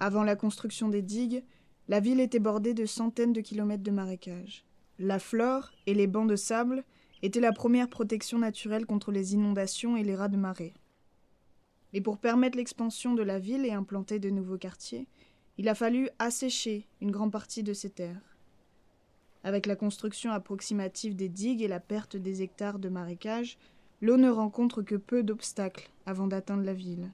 Avant 0.00 0.24
la 0.24 0.36
construction 0.36 0.88
des 0.88 1.02
digues, 1.02 1.42
la 1.88 2.00
ville 2.00 2.20
était 2.20 2.38
bordée 2.38 2.74
de 2.74 2.86
centaines 2.86 3.32
de 3.32 3.40
kilomètres 3.40 3.82
de 3.82 3.90
marécages. 3.90 4.64
La 4.98 5.18
flore 5.18 5.70
et 5.86 5.94
les 5.94 6.06
bancs 6.06 6.28
de 6.28 6.36
sable 6.36 6.84
étaient 7.22 7.40
la 7.40 7.52
première 7.52 7.88
protection 7.88 8.38
naturelle 8.38 8.86
contre 8.86 9.10
les 9.10 9.34
inondations 9.34 9.96
et 9.96 10.04
les 10.04 10.14
rats 10.14 10.28
de 10.28 10.36
marée. 10.36 10.74
Mais 11.92 12.00
pour 12.00 12.18
permettre 12.18 12.58
l'expansion 12.58 13.14
de 13.14 13.22
la 13.22 13.38
ville 13.38 13.64
et 13.64 13.72
implanter 13.72 14.18
de 14.18 14.30
nouveaux 14.30 14.58
quartiers, 14.58 15.08
il 15.56 15.68
a 15.68 15.74
fallu 15.74 16.08
assécher 16.18 16.86
une 17.00 17.10
grande 17.10 17.32
partie 17.32 17.62
de 17.62 17.72
ces 17.72 17.90
terres. 17.90 18.36
Avec 19.42 19.66
la 19.66 19.76
construction 19.76 20.30
approximative 20.30 21.16
des 21.16 21.28
digues 21.28 21.62
et 21.62 21.68
la 21.68 21.80
perte 21.80 22.16
des 22.16 22.42
hectares 22.42 22.78
de 22.78 22.88
marécages, 22.88 23.56
l'eau 24.00 24.16
ne 24.16 24.30
rencontre 24.30 24.82
que 24.82 24.94
peu 24.94 25.22
d'obstacles 25.22 25.90
avant 26.06 26.26
d'atteindre 26.26 26.64
la 26.64 26.74
ville. 26.74 27.10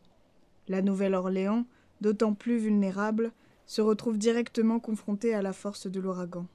La 0.68 0.82
Nouvelle-Orléans, 0.82 1.66
d'autant 2.00 2.34
plus 2.34 2.58
vulnérable, 2.58 3.32
se 3.66 3.80
retrouve 3.80 4.18
directement 4.18 4.80
confrontée 4.80 5.34
à 5.34 5.42
la 5.42 5.52
force 5.52 5.86
de 5.86 6.00
l'ouragan. 6.00 6.46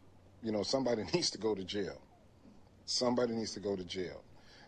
You 0.43 0.51
know, 0.51 0.63
somebody 0.63 1.03
needs 1.13 1.31
to 1.31 1.39
go 1.39 1.55
to 1.55 1.63
jail. 1.67 2.00
Somebody 2.86 3.33
needs 3.33 3.53
to 3.53 3.59
go 3.59 3.75
to 3.75 3.83
jail 3.83 4.21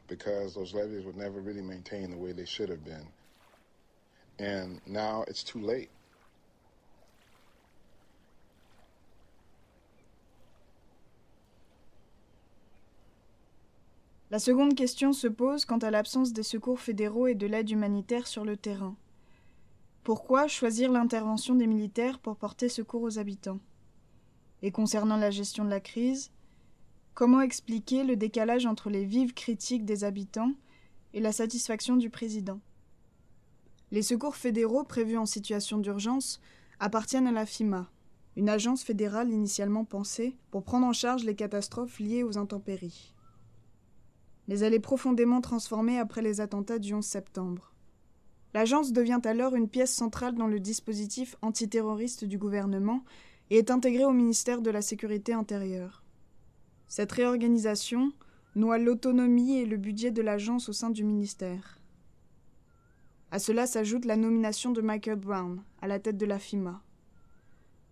because 0.08 0.54
those 0.54 0.74
levees 0.74 1.06
were 1.06 1.16
never 1.16 1.40
really 1.40 1.62
maintained 1.62 2.12
the 2.12 2.18
way 2.18 2.34
they 2.34 2.46
should 2.46 2.70
have 2.70 2.84
been. 2.84 3.08
And 4.40 4.82
now 4.86 5.24
it's 5.28 5.44
too 5.44 5.62
late. 5.62 5.90
La 14.32 14.40
seconde 14.40 14.76
question 14.76 15.12
se 15.12 15.28
pose 15.28 15.66
quant 15.66 15.80
à 15.80 15.92
l'absence 15.92 16.32
des 16.32 16.42
secours 16.42 16.80
fédéraux 16.80 17.28
et 17.28 17.36
de 17.36 17.46
l'aide 17.46 17.70
humanitaire 17.70 18.28
sur 18.28 18.46
le 18.46 18.56
terrain. 18.56 18.96
Pourquoi 20.06 20.48
choisir 20.48 20.90
l'intervention 20.90 21.54
des 21.54 21.68
militaires 21.68 22.18
pour 22.18 22.38
porter 22.38 22.70
secours 22.70 23.02
aux 23.02 23.20
habitants? 23.20 23.60
Et 24.62 24.72
concernant 24.72 25.18
la 25.18 25.32
gestion 25.32 25.66
de 25.66 25.70
la 25.70 25.82
crise, 25.82 26.32
comment 27.14 27.42
expliquer 27.42 28.06
le 28.06 28.16
décalage 28.16 28.66
entre 28.66 28.90
les 28.90 29.04
vives 29.04 29.34
critiques 29.34 29.84
des 29.84 30.06
habitants 30.06 30.54
et 31.14 31.20
la 31.20 31.34
satisfaction 31.34 31.98
du 31.98 32.10
président? 32.10 32.62
Les 33.92 34.02
secours 34.02 34.38
fédéraux 34.38 34.86
prévus 34.86 35.18
en 35.18 35.26
situation 35.26 35.78
d'urgence 35.78 36.40
appartiennent 36.80 37.28
à 37.28 37.34
la 37.34 37.46
FIMA, 37.46 37.92
une 38.38 38.48
agence 38.48 38.84
fédérale 38.84 39.30
initialement 39.30 39.84
pensée 39.84 40.38
pour 40.52 40.64
prendre 40.64 40.88
en 40.88 40.94
charge 40.94 41.26
les 41.26 41.36
catastrophes 41.36 42.00
liées 42.00 42.24
aux 42.24 42.38
intempéries 42.38 43.14
mais 44.52 44.60
elle 44.60 44.74
est 44.74 44.82
profondément 44.82 45.40
transformée 45.40 45.98
après 45.98 46.22
les 46.22 46.42
attentats 46.42 46.78
du 46.78 46.94
11 46.94 47.06
septembre. 47.06 47.72
L'agence 48.54 48.92
devient 48.92 49.22
alors 49.24 49.56
une 49.56 49.70
pièce 49.70 49.94
centrale 49.94 50.36
dans 50.36 50.48
le 50.48 50.60
dispositif 50.60 51.38
antiterroriste 51.42 52.26
du 52.26 52.38
gouvernement 52.38 53.06
et 53.50 53.60
est 53.60 53.72
intégrée 53.72 54.04
au 54.04 54.12
ministère 54.12 54.62
de 54.62 54.70
la 54.70 54.82
Sécurité 54.82 55.32
intérieure. 55.32 56.04
Cette 56.90 57.14
réorganisation 57.14 58.12
noie 58.56 58.78
l'autonomie 58.78 59.56
et 59.56 59.66
le 59.66 59.78
budget 59.78 60.12
de 60.12 60.22
l'agence 60.22 60.68
au 60.68 60.74
sein 60.74 60.90
du 60.90 61.06
ministère. 61.06 61.80
À 63.32 63.40
cela 63.40 63.66
s'ajoute 63.66 64.04
la 64.04 64.18
nomination 64.18 64.72
de 64.72 64.82
Michael 64.82 65.16
Brown 65.16 65.64
à 65.82 65.88
la 65.88 66.00
tête 66.00 66.18
de 66.18 66.26
la 66.26 66.40
FIMA. 66.40 66.84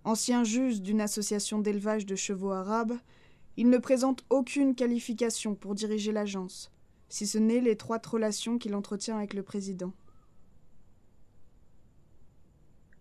Ancien 0.04 0.44
juge 0.44 0.82
d'une 0.82 1.00
association 1.00 1.60
d'élevage 1.60 2.06
de 2.06 2.18
chevaux 2.18 2.52
arabes, 2.52 2.98
il 3.60 3.70
ne 3.70 3.78
présente 3.78 4.24
aucune 4.30 4.74
qualification 4.74 5.54
pour 5.54 5.76
diriger 5.76 6.14
l'agence, 6.14 6.72
si 7.10 7.28
ce 7.28 7.38
n'est 7.38 7.60
l'étroite 7.60 8.06
relation 8.06 8.58
qu'il 8.58 8.74
entretient 8.74 9.18
avec 9.18 9.34
le 9.34 9.44
président. 9.44 9.92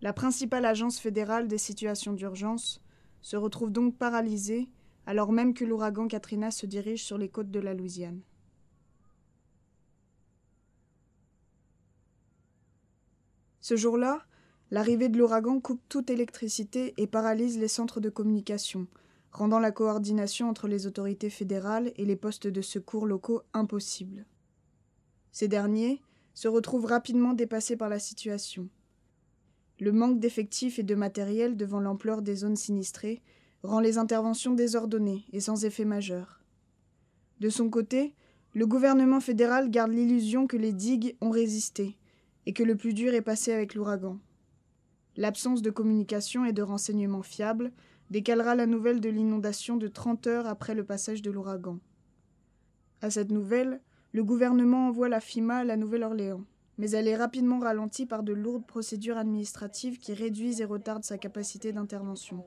La 0.01 0.11
principale 0.11 0.65
agence 0.65 0.99
fédérale 0.99 1.47
des 1.47 1.57
situations 1.57 2.11
d'urgence 2.11 2.81
se 3.21 3.37
retrouve 3.37 3.71
donc 3.71 3.97
paralysée 3.97 4.67
alors 5.05 5.31
même 5.31 5.53
que 5.53 5.63
l'ouragan 5.63 6.09
Katrina 6.09 6.51
se 6.51 6.65
dirige 6.65 7.05
sur 7.05 7.17
les 7.17 7.29
côtes 7.29 7.51
de 7.51 7.59
la 7.61 7.73
Louisiane. 7.73 8.19
Ce 13.61 13.77
jour-là, 13.77 14.25
l'arrivée 14.71 15.07
de 15.07 15.17
l'ouragan 15.17 15.61
coupe 15.61 15.87
toute 15.87 16.09
électricité 16.09 16.95
et 16.97 17.07
paralyse 17.07 17.57
les 17.57 17.69
centres 17.69 18.01
de 18.01 18.09
communication, 18.09 18.87
rendant 19.31 19.59
la 19.59 19.71
coordination 19.71 20.49
entre 20.49 20.67
les 20.67 20.87
autorités 20.87 21.29
fédérales 21.29 21.91
et 21.95 22.05
les 22.05 22.15
postes 22.15 22.47
de 22.47 22.61
secours 22.61 23.05
locaux 23.05 23.41
impossible. 23.53 24.25
Ces 25.31 25.47
derniers 25.47 26.01
se 26.33 26.47
retrouvent 26.47 26.85
rapidement 26.85 27.33
dépassés 27.33 27.77
par 27.77 27.89
la 27.89 27.99
situation. 27.99 28.69
Le 29.79 29.91
manque 29.91 30.19
d'effectifs 30.19 30.79
et 30.79 30.83
de 30.83 30.95
matériel 30.95 31.55
devant 31.55 31.79
l'ampleur 31.79 32.21
des 32.21 32.35
zones 32.35 32.55
sinistrées 32.55 33.21
rend 33.63 33.79
les 33.79 33.97
interventions 33.97 34.53
désordonnées 34.53 35.25
et 35.31 35.39
sans 35.39 35.65
effet 35.65 35.85
majeur. 35.85 36.41
De 37.39 37.49
son 37.49 37.69
côté, 37.69 38.15
le 38.53 38.65
gouvernement 38.65 39.19
fédéral 39.19 39.69
garde 39.69 39.91
l'illusion 39.91 40.47
que 40.47 40.57
les 40.57 40.73
digues 40.73 41.15
ont 41.21 41.29
résisté 41.29 41.97
et 42.45 42.53
que 42.53 42.63
le 42.63 42.75
plus 42.75 42.93
dur 42.93 43.13
est 43.13 43.21
passé 43.21 43.53
avec 43.53 43.75
l'ouragan. 43.75 44.17
L'absence 45.15 45.61
de 45.61 45.69
communication 45.69 46.45
et 46.45 46.53
de 46.53 46.61
renseignements 46.61 47.21
fiables 47.21 47.71
décalera 48.09 48.55
la 48.55 48.65
nouvelle 48.65 48.99
de 48.99 49.09
l'inondation 49.09 49.77
de 49.77 49.87
30 49.87 50.27
heures 50.27 50.47
après 50.47 50.75
le 50.75 50.83
passage 50.83 51.21
de 51.21 51.31
l'ouragan. 51.31 51.79
À 53.01 53.09
cette 53.09 53.31
nouvelle, 53.31 53.81
le 54.11 54.23
gouvernement 54.23 54.87
envoie 54.87 55.09
la 55.09 55.19
FIMA 55.19 55.57
à 55.57 55.63
la 55.63 55.77
Nouvelle-Orléans, 55.77 56.43
mais 56.77 56.91
elle 56.91 57.07
est 57.07 57.15
rapidement 57.15 57.59
ralentie 57.59 58.05
par 58.05 58.23
de 58.23 58.33
lourdes 58.33 58.65
procédures 58.65 59.17
administratives 59.17 59.99
qui 59.99 60.13
réduisent 60.13 60.61
et 60.61 60.65
retardent 60.65 61.03
sa 61.03 61.17
capacité 61.17 61.71
d'intervention. 61.71 62.43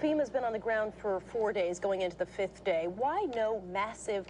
FEMA's 0.00 0.30
been 0.30 0.44
on 0.44 0.52
the 0.52 0.58
ground 0.58 0.92
for 0.94 1.20
four 1.20 1.52
days, 1.52 1.78
going 1.78 2.00
into 2.02 2.16
the 2.16 2.26
fifth 2.26 2.64
day. 2.64 2.88
Why 2.88 3.26
no 3.36 3.60
massive 3.70 4.24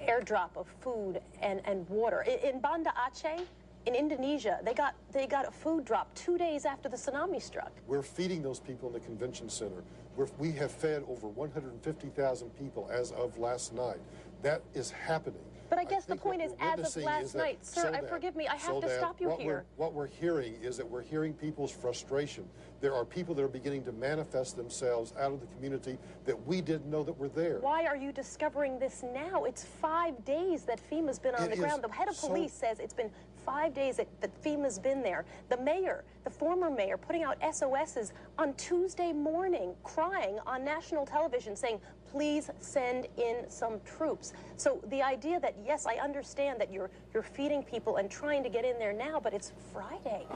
airdrop 0.00 0.56
of 0.56 0.66
food 0.80 1.20
and, 1.42 1.60
and 1.66 1.88
water? 1.88 2.22
In, 2.26 2.56
in 2.56 2.60
Banda 2.60 2.92
Aceh, 3.08 3.40
in 3.86 3.94
Indonesia, 3.94 4.58
they 4.62 4.74
got, 4.74 4.94
they 5.12 5.26
got 5.26 5.48
a 5.48 5.50
food 5.50 5.86
drop 5.86 6.14
two 6.14 6.36
days 6.36 6.66
after 6.66 6.90
the 6.90 6.96
tsunami 6.96 7.40
struck. 7.40 7.72
We're 7.86 8.02
feeding 8.02 8.42
those 8.42 8.60
people 8.60 8.88
in 8.88 8.94
the 8.94 9.00
convention 9.00 9.48
center. 9.48 9.82
We're, 10.16 10.28
we 10.38 10.52
have 10.52 10.70
fed 10.70 11.04
over 11.08 11.28
150,000 11.28 12.50
people 12.58 12.88
as 12.90 13.12
of 13.12 13.38
last 13.38 13.74
night. 13.74 14.00
That 14.42 14.62
is 14.74 14.90
happening. 14.90 15.40
But 15.68 15.80
I 15.80 15.84
guess 15.84 16.04
the 16.04 16.16
point 16.16 16.42
is, 16.42 16.52
as 16.60 16.96
of 16.96 17.02
last 17.02 17.34
night, 17.34 17.64
sir, 17.64 17.92
I 17.92 18.00
forgive 18.06 18.36
me, 18.36 18.46
I 18.46 18.54
have 18.54 18.80
to 18.80 18.96
stop 18.98 19.20
you 19.20 19.30
what 19.30 19.40
here. 19.40 19.66
We're, 19.76 19.84
what 19.84 19.94
we're 19.94 20.06
hearing 20.06 20.54
is 20.62 20.76
that 20.76 20.88
we're 20.88 21.02
hearing 21.02 21.32
people's 21.34 21.72
frustration. 21.72 22.48
There 22.80 22.94
are 22.94 23.04
people 23.04 23.34
that 23.34 23.42
are 23.42 23.48
beginning 23.48 23.82
to 23.84 23.92
manifest 23.92 24.56
themselves 24.56 25.12
out 25.18 25.32
of 25.32 25.40
the 25.40 25.46
community 25.46 25.98
that 26.24 26.46
we 26.46 26.60
didn't 26.60 26.88
know 26.88 27.02
that 27.02 27.18
were 27.18 27.28
there. 27.28 27.58
Why 27.58 27.84
are 27.86 27.96
you 27.96 28.12
discovering 28.12 28.78
this 28.78 29.02
now? 29.12 29.44
It's 29.44 29.64
five 29.64 30.24
days 30.24 30.62
that 30.64 30.80
FEMA's 30.90 31.18
been 31.18 31.34
on 31.34 31.44
It 31.44 31.50
the 31.50 31.56
ground. 31.56 31.82
The 31.82 31.92
head 31.92 32.08
of 32.08 32.14
so- 32.14 32.28
police 32.28 32.52
says 32.52 32.78
it's 32.78 32.94
been 32.94 33.10
five 33.46 33.72
days 33.72 33.96
that, 33.96 34.08
that 34.20 34.42
FEMA's 34.42 34.78
been 34.78 35.02
there. 35.02 35.24
The 35.48 35.56
mayor, 35.56 36.04
the 36.24 36.30
former 36.30 36.68
mayor, 36.68 36.96
putting 36.96 37.22
out 37.22 37.38
SOSs 37.40 38.12
on 38.36 38.52
Tuesday 38.54 39.12
morning, 39.12 39.74
crying 39.84 40.38
on 40.46 40.64
national 40.64 41.06
television 41.06 41.56
saying, 41.56 41.80
please 42.10 42.50
send 42.60 43.06
in 43.16 43.48
some 43.48 43.80
troops. 43.84 44.32
So 44.56 44.82
the 44.88 45.02
idea 45.02 45.38
that, 45.40 45.54
yes, 45.64 45.86
I 45.86 45.94
understand 45.94 46.60
that 46.60 46.72
you're, 46.72 46.90
you're 47.14 47.22
feeding 47.22 47.62
people 47.62 47.96
and 47.96 48.10
trying 48.10 48.42
to 48.42 48.50
get 48.50 48.64
in 48.64 48.78
there 48.78 48.92
now, 48.92 49.20
but 49.20 49.32
it's 49.32 49.52
Friday. 49.72 50.26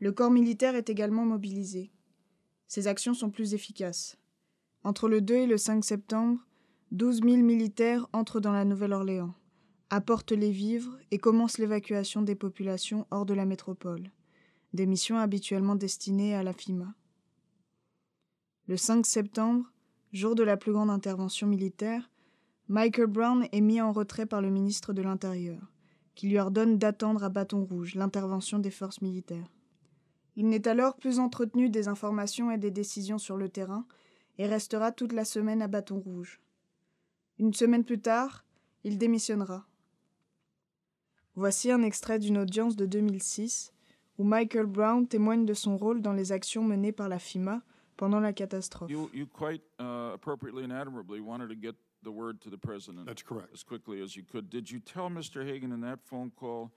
Le 0.00 0.12
corps 0.12 0.30
militaire 0.30 0.76
est 0.76 0.90
également 0.90 1.24
mobilisé. 1.24 1.90
Ses 2.68 2.86
actions 2.86 3.14
sont 3.14 3.30
plus 3.30 3.54
efficaces. 3.54 4.16
Entre 4.84 5.08
le 5.08 5.20
2 5.20 5.34
et 5.34 5.46
le 5.46 5.58
5 5.58 5.84
septembre, 5.84 6.38
12 6.90 7.20
000 7.22 7.42
militaires 7.42 8.08
entrent 8.14 8.40
dans 8.40 8.52
la 8.52 8.64
Nouvelle-Orléans, 8.64 9.34
apportent 9.90 10.32
les 10.32 10.50
vivres 10.50 10.96
et 11.10 11.18
commencent 11.18 11.58
l'évacuation 11.58 12.22
des 12.22 12.34
populations 12.34 13.06
hors 13.10 13.26
de 13.26 13.34
la 13.34 13.44
métropole, 13.44 14.10
des 14.72 14.86
missions 14.86 15.18
habituellement 15.18 15.74
destinées 15.74 16.34
à 16.34 16.42
la 16.42 16.54
FIMA. 16.54 16.94
Le 18.68 18.78
5 18.78 19.04
septembre, 19.04 19.70
jour 20.14 20.34
de 20.34 20.42
la 20.42 20.56
plus 20.56 20.72
grande 20.72 20.88
intervention 20.88 21.46
militaire, 21.46 22.10
Michael 22.68 23.08
Brown 23.08 23.46
est 23.52 23.60
mis 23.60 23.82
en 23.82 23.92
retrait 23.92 24.24
par 24.24 24.40
le 24.40 24.48
ministre 24.48 24.94
de 24.94 25.02
l'Intérieur, 25.02 25.70
qui 26.14 26.28
lui 26.28 26.38
ordonne 26.38 26.78
d'attendre 26.78 27.22
à 27.22 27.28
Bâton 27.28 27.64
Rouge 27.64 27.96
l'intervention 27.96 28.60
des 28.60 28.70
forces 28.70 29.02
militaires. 29.02 29.52
Il 30.36 30.48
n'est 30.48 30.66
alors 30.66 30.96
plus 30.96 31.18
entretenu 31.18 31.68
des 31.68 31.86
informations 31.86 32.50
et 32.50 32.56
des 32.56 32.70
décisions 32.70 33.18
sur 33.18 33.36
le 33.36 33.50
terrain 33.50 33.84
et 34.38 34.46
restera 34.46 34.90
toute 34.90 35.12
la 35.12 35.26
semaine 35.26 35.60
à 35.60 35.68
Bâton 35.68 35.98
Rouge. 35.98 36.40
Une 37.38 37.54
semaine 37.54 37.84
plus 37.84 38.00
tard, 38.00 38.44
il 38.84 38.98
démissionnera. 38.98 39.64
Voici 41.34 41.70
un 41.70 41.82
extrait 41.82 42.18
d'une 42.18 42.38
audience 42.38 42.74
de 42.74 42.84
2006 42.86 43.72
où 44.18 44.24
Michael 44.24 44.66
Brown 44.66 45.06
témoigne 45.06 45.46
de 45.46 45.54
son 45.54 45.76
rôle 45.76 46.02
dans 46.02 46.12
les 46.12 46.32
actions 46.32 46.64
menées 46.64 46.90
par 46.92 47.08
la 47.08 47.20
FIMA 47.20 47.62
pendant 47.96 48.18
la 48.18 48.32
catastrophe. 48.32 48.90
You, 48.90 49.08
you 49.14 49.26
quite 49.26 49.62
uh, 49.78 50.12
appropriately 50.14 50.64
and 50.64 50.72
admirably 50.72 51.20
wanted 51.20 51.48
to 51.48 51.54
get 51.54 51.76
the 52.02 52.10
word 52.10 52.40
to 52.40 52.50
the 52.50 52.58
president. 52.58 53.06
That's 53.06 53.22
correct. 53.22 53.50
As 53.52 53.62
quickly 53.62 54.02
as 54.02 54.16
you 54.16 54.24
could. 54.24 54.50
Did 54.50 54.68
you 54.68 54.80
tell 54.80 55.08
Mr. 55.08 55.46
Hagan 55.46 55.70
in 55.72 55.80
that 55.82 56.00
phone 56.04 56.32
call 56.34 56.72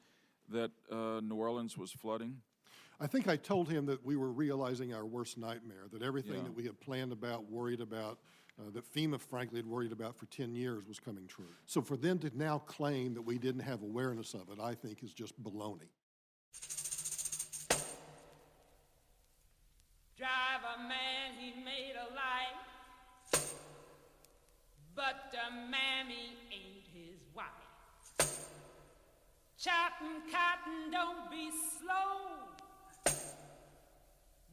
that 0.49 0.71
uh, 0.91 1.21
New 1.23 1.35
Orleans 1.37 1.75
was 1.77 1.91
flooding? 1.91 2.37
I 2.99 3.07
think 3.07 3.27
I 3.27 3.35
told 3.37 3.67
him 3.67 3.87
that 3.87 4.05
we 4.05 4.15
were 4.15 4.31
realizing 4.31 4.93
our 4.93 5.05
worst 5.05 5.39
nightmare, 5.39 5.87
that 5.91 6.03
everything 6.03 6.35
Yeah. 6.35 6.43
that 6.43 6.55
we 6.55 6.65
had 6.65 6.79
planned 6.79 7.11
about, 7.11 7.49
worried 7.49 7.81
about, 7.81 8.19
uh, 8.61 8.69
that 8.71 8.93
FEMA, 8.93 9.19
frankly, 9.19 9.59
had 9.59 9.65
worried 9.65 9.91
about 9.91 10.15
for 10.15 10.25
10 10.27 10.53
years 10.53 10.83
was 10.87 10.99
coming 10.99 11.27
true. 11.27 11.45
So 11.65 11.81
for 11.81 11.97
them 11.97 12.19
to 12.19 12.31
now 12.35 12.59
claim 12.59 13.13
that 13.13 13.21
we 13.21 13.37
didn't 13.37 13.61
have 13.61 13.81
awareness 13.81 14.33
of 14.33 14.49
it, 14.51 14.59
I 14.61 14.75
think 14.75 15.03
is 15.03 15.13
just 15.13 15.41
baloney. 15.41 15.89
Drive 20.17 20.61
a 20.75 20.83
man, 20.83 21.33
he 21.39 21.51
made 21.63 21.93
a 21.95 22.13
life, 22.13 23.45
but 24.95 25.31
the 25.31 25.55
mammy 25.69 26.35
ain't 26.51 26.85
his 26.93 27.21
wife. 27.33 27.47
Chopping 29.57 30.21
cotton, 30.31 30.91
don't 30.91 31.31
be 31.31 31.49
slow. 31.79 32.41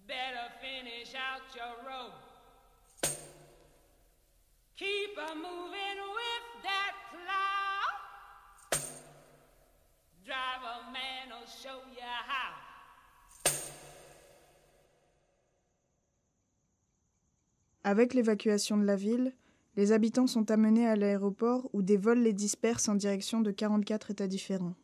Better 0.06 0.48
finish 0.62 1.14
out 1.14 1.42
your 1.54 1.86
row. 1.86 2.12
Keep 4.78 5.18
a 5.18 5.34
moving 5.34 5.98
with 6.14 6.62
that 6.62 6.94
plow. 7.10 7.82
Drive 10.24 10.62
a 10.62 10.92
man'll 10.92 11.48
show 11.48 11.80
you 11.90 12.06
how. 12.28 12.54
Avec 17.82 18.14
l'évacuation 18.14 18.76
de 18.76 18.84
la 18.84 18.94
ville, 18.94 19.34
les 19.74 19.90
habitants 19.90 20.28
sont 20.28 20.48
amenés 20.52 20.86
à 20.86 20.94
l'aéroport 20.94 21.68
où 21.72 21.82
des 21.82 21.96
vols 21.96 22.22
les 22.22 22.32
dispersent 22.32 22.88
en 22.88 22.94
direction 22.94 23.40
de 23.40 23.50
44 23.50 24.12
États 24.12 24.28
différents. 24.28 24.76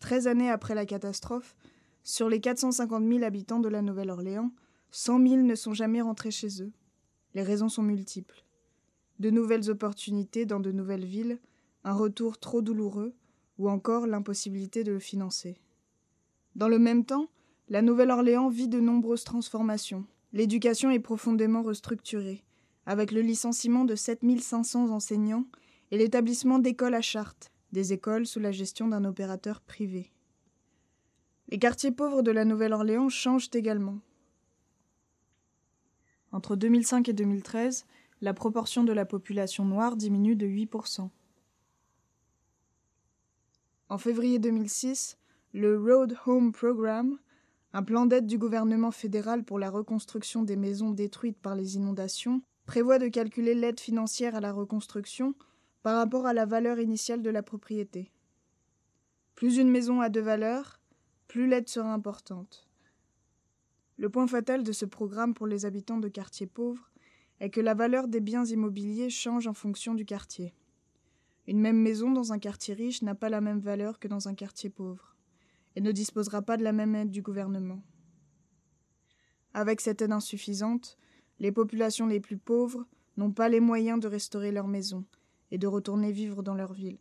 13 0.00 0.26
années 0.26 0.50
après 0.50 0.74
la 0.74 0.84
catastrophe, 0.84 1.56
sur 2.02 2.28
les 2.28 2.40
450 2.40 3.08
000 3.08 3.24
habitants 3.24 3.60
de 3.60 3.70
la 3.70 3.80
Nouvelle-Orléans, 3.80 4.52
100 4.90 5.26
000 5.26 5.42
ne 5.44 5.54
sont 5.54 5.72
jamais 5.72 6.02
rentrés 6.02 6.30
chez 6.30 6.60
eux. 6.62 6.72
Les 7.32 7.42
raisons 7.42 7.70
sont 7.70 7.82
multiples. 7.82 8.44
De 9.20 9.30
nouvelles 9.30 9.70
opportunités 9.70 10.46
dans 10.46 10.60
de 10.60 10.72
nouvelles 10.72 11.04
villes, 11.04 11.38
un 11.84 11.92
retour 11.92 12.38
trop 12.38 12.62
douloureux, 12.62 13.14
ou 13.58 13.68
encore 13.68 14.06
l'impossibilité 14.06 14.82
de 14.82 14.92
le 14.92 14.98
financer. 14.98 15.60
Dans 16.56 16.68
le 16.68 16.78
même 16.78 17.04
temps, 17.04 17.28
la 17.68 17.82
Nouvelle-Orléans 17.82 18.48
vit 18.48 18.66
de 18.66 18.80
nombreuses 18.80 19.24
transformations. 19.24 20.06
L'éducation 20.32 20.90
est 20.90 21.00
profondément 21.00 21.62
restructurée, 21.62 22.42
avec 22.86 23.12
le 23.12 23.20
licenciement 23.20 23.84
de 23.84 23.94
7500 23.94 24.88
enseignants 24.88 25.44
et 25.90 25.98
l'établissement 25.98 26.58
d'écoles 26.58 26.94
à 26.94 27.02
charte, 27.02 27.52
des 27.72 27.92
écoles 27.92 28.26
sous 28.26 28.40
la 28.40 28.52
gestion 28.52 28.88
d'un 28.88 29.04
opérateur 29.04 29.60
privé. 29.60 30.10
Les 31.50 31.58
quartiers 31.58 31.92
pauvres 31.92 32.22
de 32.22 32.30
la 32.30 32.46
Nouvelle-Orléans 32.46 33.10
changent 33.10 33.50
également. 33.52 33.98
Entre 36.32 36.56
2005 36.56 37.08
et 37.10 37.12
2013, 37.12 37.84
la 38.20 38.34
proportion 38.34 38.84
de 38.84 38.92
la 38.92 39.06
population 39.06 39.64
noire 39.64 39.96
diminue 39.96 40.36
de 40.36 40.46
8%. 40.46 41.08
En 43.88 43.98
février 43.98 44.38
2006, 44.38 45.16
le 45.52 45.78
Road 45.78 46.16
Home 46.26 46.52
Program, 46.52 47.18
un 47.72 47.82
plan 47.82 48.06
d'aide 48.06 48.26
du 48.26 48.38
gouvernement 48.38 48.90
fédéral 48.90 49.44
pour 49.44 49.58
la 49.58 49.70
reconstruction 49.70 50.42
des 50.42 50.56
maisons 50.56 50.90
détruites 50.90 51.38
par 51.38 51.54
les 51.54 51.76
inondations, 51.76 52.42
prévoit 52.66 52.98
de 52.98 53.08
calculer 53.08 53.54
l'aide 53.54 53.80
financière 53.80 54.36
à 54.36 54.40
la 54.40 54.52
reconstruction 54.52 55.34
par 55.82 55.96
rapport 55.96 56.26
à 56.26 56.34
la 56.34 56.46
valeur 56.46 56.78
initiale 56.78 57.22
de 57.22 57.30
la 57.30 57.42
propriété. 57.42 58.12
Plus 59.34 59.56
une 59.56 59.70
maison 59.70 60.00
a 60.02 60.08
de 60.08 60.20
valeur, 60.20 60.78
plus 61.26 61.48
l'aide 61.48 61.68
sera 61.68 61.92
importante. 61.92 62.68
Le 63.96 64.10
point 64.10 64.26
fatal 64.26 64.62
de 64.62 64.72
ce 64.72 64.84
programme 64.84 65.34
pour 65.34 65.46
les 65.46 65.64
habitants 65.64 65.98
de 65.98 66.08
quartiers 66.08 66.46
pauvres 66.46 66.89
est 67.40 67.50
que 67.50 67.60
la 67.60 67.74
valeur 67.74 68.06
des 68.06 68.20
biens 68.20 68.44
immobiliers 68.44 69.10
change 69.10 69.46
en 69.46 69.54
fonction 69.54 69.94
du 69.94 70.04
quartier. 70.04 70.54
Une 71.46 71.60
même 71.60 71.80
maison 71.80 72.10
dans 72.10 72.32
un 72.32 72.38
quartier 72.38 72.74
riche 72.74 73.02
n'a 73.02 73.14
pas 73.14 73.28
la 73.28 73.40
même 73.40 73.60
valeur 73.60 73.98
que 73.98 74.08
dans 74.08 74.28
un 74.28 74.34
quartier 74.34 74.70
pauvre, 74.70 75.16
et 75.74 75.80
ne 75.80 75.90
disposera 75.90 76.42
pas 76.42 76.56
de 76.56 76.62
la 76.62 76.72
même 76.72 76.94
aide 76.94 77.10
du 77.10 77.22
gouvernement. 77.22 77.82
Avec 79.54 79.80
cette 79.80 80.02
aide 80.02 80.12
insuffisante, 80.12 80.98
les 81.40 81.50
populations 81.50 82.06
les 82.06 82.20
plus 82.20 82.36
pauvres 82.36 82.86
n'ont 83.16 83.32
pas 83.32 83.48
les 83.48 83.60
moyens 83.60 83.98
de 83.98 84.06
restaurer 84.06 84.52
leur 84.52 84.68
maison 84.68 85.04
et 85.50 85.58
de 85.58 85.66
retourner 85.66 86.12
vivre 86.12 86.42
dans 86.42 86.54
leur 86.54 86.72
ville. 86.72 86.98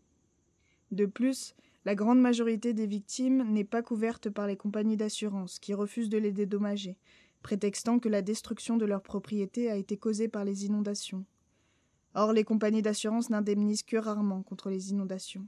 De 0.91 1.05
plus, 1.05 1.53
la 1.85 1.93
grande 1.93 2.19
majorité 2.19 2.73
des 2.73 2.87
victimes 2.87 3.43
n'est 3.51 3.63
pas 3.63 3.83
couverte 3.83 4.29
par 4.29 4.47
les 4.47 4.57
compagnies 4.57 4.97
d'assurance 4.97 5.59
qui 5.59 5.73
refusent 5.73 6.09
de 6.09 6.17
les 6.17 6.31
dédommager, 6.31 6.97
prétextant 7.41 7.99
que 7.99 8.09
la 8.09 8.21
destruction 8.21 8.77
de 8.77 8.85
leur 8.85 9.01
propriété 9.01 9.69
a 9.69 9.75
été 9.75 9.97
causée 9.97 10.27
par 10.27 10.45
les 10.45 10.65
inondations. 10.65 11.25
Or, 12.15 12.33
les 12.33 12.43
compagnies 12.43 12.81
d'assurance 12.81 13.29
n'indemnisent 13.29 13.83
que 13.83 13.97
rarement 13.97 14.41
contre 14.43 14.69
les 14.69 14.91
inondations. 14.91 15.47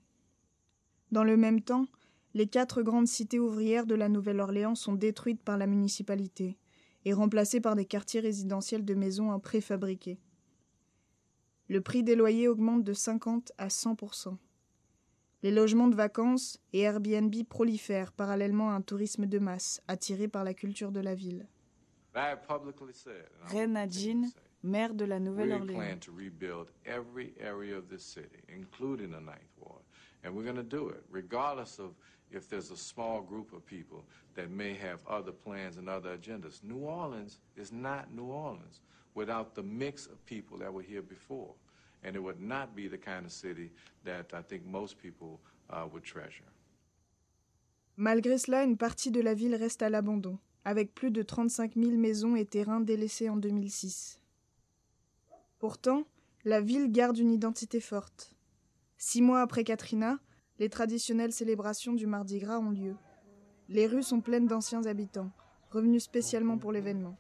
Dans 1.12 1.24
le 1.24 1.36
même 1.36 1.62
temps, 1.62 1.88
les 2.34 2.48
quatre 2.48 2.82
grandes 2.82 3.08
cités 3.08 3.40
ouvrières 3.40 3.86
de 3.86 3.96
la 3.96 4.08
Nouvelle-Orléans 4.08 4.76
sont 4.76 4.94
détruites 4.94 5.44
par 5.44 5.58
la 5.58 5.68
municipalité 5.68 6.58
et 7.04 7.14
remplacées 7.14 7.60
par 7.60 7.76
des 7.76 7.86
quartiers 7.86 8.22
résidentiels 8.22 8.86
de 8.86 8.94
maisons 8.94 9.32
en 9.32 9.40
préfabriqués. 9.40 10.20
Le 11.68 11.82
prix 11.82 12.04
des 12.04 12.16
loyers 12.16 12.48
augmente 12.48 12.84
de 12.84 12.94
50 12.94 13.52
à 13.58 13.68
100% 13.68 14.38
Les 15.44 15.52
logements 15.52 15.88
de 15.88 15.96
vacances 15.96 16.60
et 16.74 16.82
Airbnb 16.82 17.34
prolifèrent 17.50 18.12
parallèlement 18.12 18.72
à 18.72 18.74
un 18.74 18.82
tourisme 18.82 19.26
de 19.26 19.40
masse 19.40 19.82
attiré 19.88 20.28
par 20.28 20.44
la 20.44 20.54
culture 20.54 20.92
de 20.92 21.00
la 21.00 21.16
ville. 21.16 21.48
Ren 22.14 23.90
Jean, 23.90 24.32
maire 24.64 24.94
de 24.94 25.06
la 25.06 25.20
Nouvelle-Orléans. 25.20 25.68
We 25.68 25.76
plan 25.76 26.00
to 26.00 26.12
rebuild 26.12 26.72
every 26.86 27.34
area 27.40 27.78
of 27.78 27.90
this 27.90 28.04
city, 28.04 28.44
including 28.50 29.12
the 29.12 29.22
Ninth 29.22 29.54
Ward. 29.60 29.82
And 30.24 30.36
we're 30.36 30.44
going 30.44 30.58
to 30.58 30.64
do 30.64 30.90
it, 30.90 31.04
regardless 31.10 31.80
of 31.80 31.96
if 32.32 32.48
there's 32.50 32.72
a 32.72 32.78
small 32.78 33.22
group 33.22 33.54
of 33.54 33.66
people 33.66 34.06
that 34.36 34.50
may 34.50 34.74
have 34.74 35.00
other 35.08 35.32
plans 35.32 35.78
and 35.78 35.90
other 35.90 36.18
agendas. 36.18 36.64
New 36.64 36.86
Orleans 36.86 37.40
is 37.56 37.72
not 37.72 38.14
New 38.14 38.26
Orleans 38.26 38.82
without 39.16 39.56
the 39.56 39.64
mix 39.64 40.06
of 40.06 40.24
people 40.26 40.58
that 40.60 40.74
were 40.74 40.84
here 40.84 41.02
before. 41.02 41.54
And 42.04 42.16
it 42.16 42.20
would 42.20 42.42
not 42.42 42.76
be 42.76 42.88
the 42.88 42.98
kind 42.98 43.26
of 43.26 43.32
city 43.32 43.72
that 44.04 44.34
I 44.34 44.42
think 44.42 44.66
most 44.66 44.98
people 44.98 45.40
uh, 45.70 45.86
would 45.92 46.04
treasure. 46.04 46.46
Malgré 47.98 48.40
cela, 48.40 48.64
une 48.64 48.78
partie 48.78 49.12
de 49.12 49.22
la 49.22 49.34
ville 49.34 49.56
reste 49.56 49.84
à 49.84 49.90
l'abandon, 49.90 50.40
avec 50.64 50.94
plus 50.94 51.12
de 51.12 51.22
35 51.22 51.74
000 51.76 51.92
maisons 51.98 52.36
et 52.36 52.46
terrains 52.46 52.82
délaissés 52.82 53.30
en 53.30 53.38
2006. 53.38 54.20
Pourtant, 55.60 56.06
la 56.46 56.62
ville 56.62 56.92
garde 56.92 57.18
une 57.18 57.32
identité 57.32 57.80
forte. 57.80 58.36
Six 58.98 59.22
mois 59.22 59.42
après 59.42 59.64
Katrina, 59.64 60.20
les 60.60 60.70
traditionnelles 60.70 61.34
célébrations 61.34 61.94
du 61.94 62.06
Mardi 62.06 62.40
Gras 62.40 62.60
ont 62.60 62.70
lieu. 62.70 62.96
Les 63.70 63.88
rues 63.88 64.04
sont 64.04 64.22
pleines 64.22 64.48
d'anciens 64.48 64.86
habitants, 64.86 65.32
revenus 65.72 66.04
spécialement 66.04 66.58
pour 66.58 66.72
l'événement. 66.72 67.18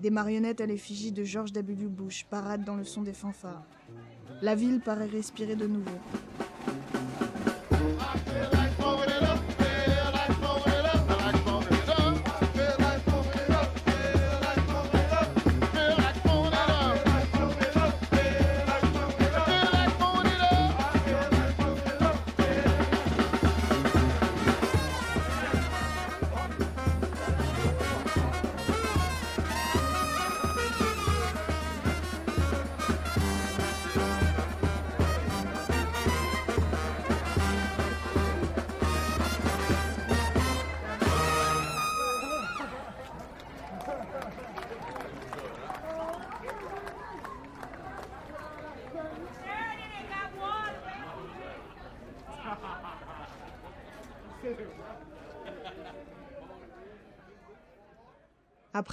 Des 0.00 0.10
marionnettes 0.10 0.60
à 0.60 0.66
l'effigie 0.66 1.12
de 1.12 1.24
George 1.24 1.52
W. 1.52 1.86
Bush 1.86 2.26
paradent 2.28 2.64
dans 2.64 2.76
le 2.76 2.84
son 2.84 3.02
des 3.02 3.12
fanfares. 3.12 3.66
La 4.42 4.54
ville 4.54 4.80
paraît 4.80 5.06
respirer 5.06 5.56
de 5.56 5.66
nouveau. 5.66 5.98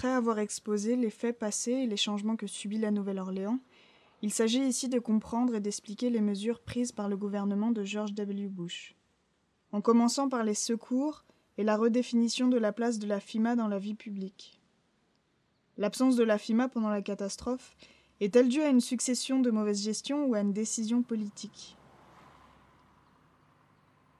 Après 0.04 0.16
avoir 0.16 0.40
exposé 0.40 0.98
les 0.98 1.10
faits 1.10 1.40
passés 1.40 1.72
et 1.72 1.88
les 1.88 1.96
changements 1.96 2.36
que 2.36 2.46
subit 2.46 2.78
la 2.78 2.92
Nouvelle-Orléans, 2.92 3.60
il 4.22 4.34
s'agit 4.34 4.60
ici 4.60 4.90
de 4.90 5.00
comprendre 5.00 5.56
et 5.56 5.62
d'expliquer 5.62 6.10
les 6.10 6.20
mesures 6.20 6.60
prises 6.60 6.92
par 6.92 7.08
le 7.08 7.16
gouvernement 7.16 7.72
de 7.72 7.86
George 7.86 8.14
W. 8.14 8.50
Bush. 8.50 8.98
En 9.72 9.80
commençant 9.80 10.28
par 10.28 10.44
les 10.44 10.56
secours 10.56 11.24
et 11.58 11.64
la 11.64 11.78
redéfinition 11.78 12.50
de 12.50 12.58
la 12.58 12.74
place 12.74 13.00
de 13.00 13.08
la 13.08 13.22
FIMA 13.22 13.56
dans 13.56 13.70
la 13.70 13.80
vie 13.80 13.94
publique. 13.94 14.60
L'absence 15.78 16.18
de 16.18 16.24
la 16.26 16.38
FIMA 16.38 16.68
pendant 16.68 16.90
la 16.90 17.02
catastrophe 17.02 17.74
est-elle 18.20 18.50
due 18.50 18.62
à 18.62 18.68
une 18.68 18.82
succession 18.82 19.40
de 19.40 19.52
mauvaises 19.52 19.84
gestions 19.84 20.26
ou 20.26 20.34
à 20.34 20.42
une 20.42 20.52
décision 20.52 21.02
politique? 21.02 21.78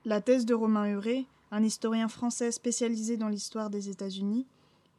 La 0.06 0.22
thèse 0.22 0.46
de 0.46 0.54
Romain 0.54 0.86
Huré, 0.86 1.26
un 1.52 1.62
historien 1.62 2.08
français 2.08 2.54
spécialisé 2.54 3.18
dans 3.18 3.28
l'histoire 3.28 3.70
des 3.70 3.90
États-Unis, 3.90 4.48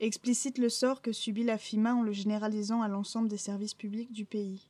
explicite 0.01 0.59
le 0.59 0.69
sort 0.69 1.03
que 1.03 1.13
subit 1.13 1.45
la 1.45 1.59
FIMA 1.59 1.95
en 1.95 2.03
le 2.03 2.13
généralisant 2.13 2.83
à 2.83 2.89
l'ensemble 2.89 3.29
des 3.29 3.37
services 3.37 3.75
publics 3.75 4.13
du 4.13 4.25
pays. 4.25 4.69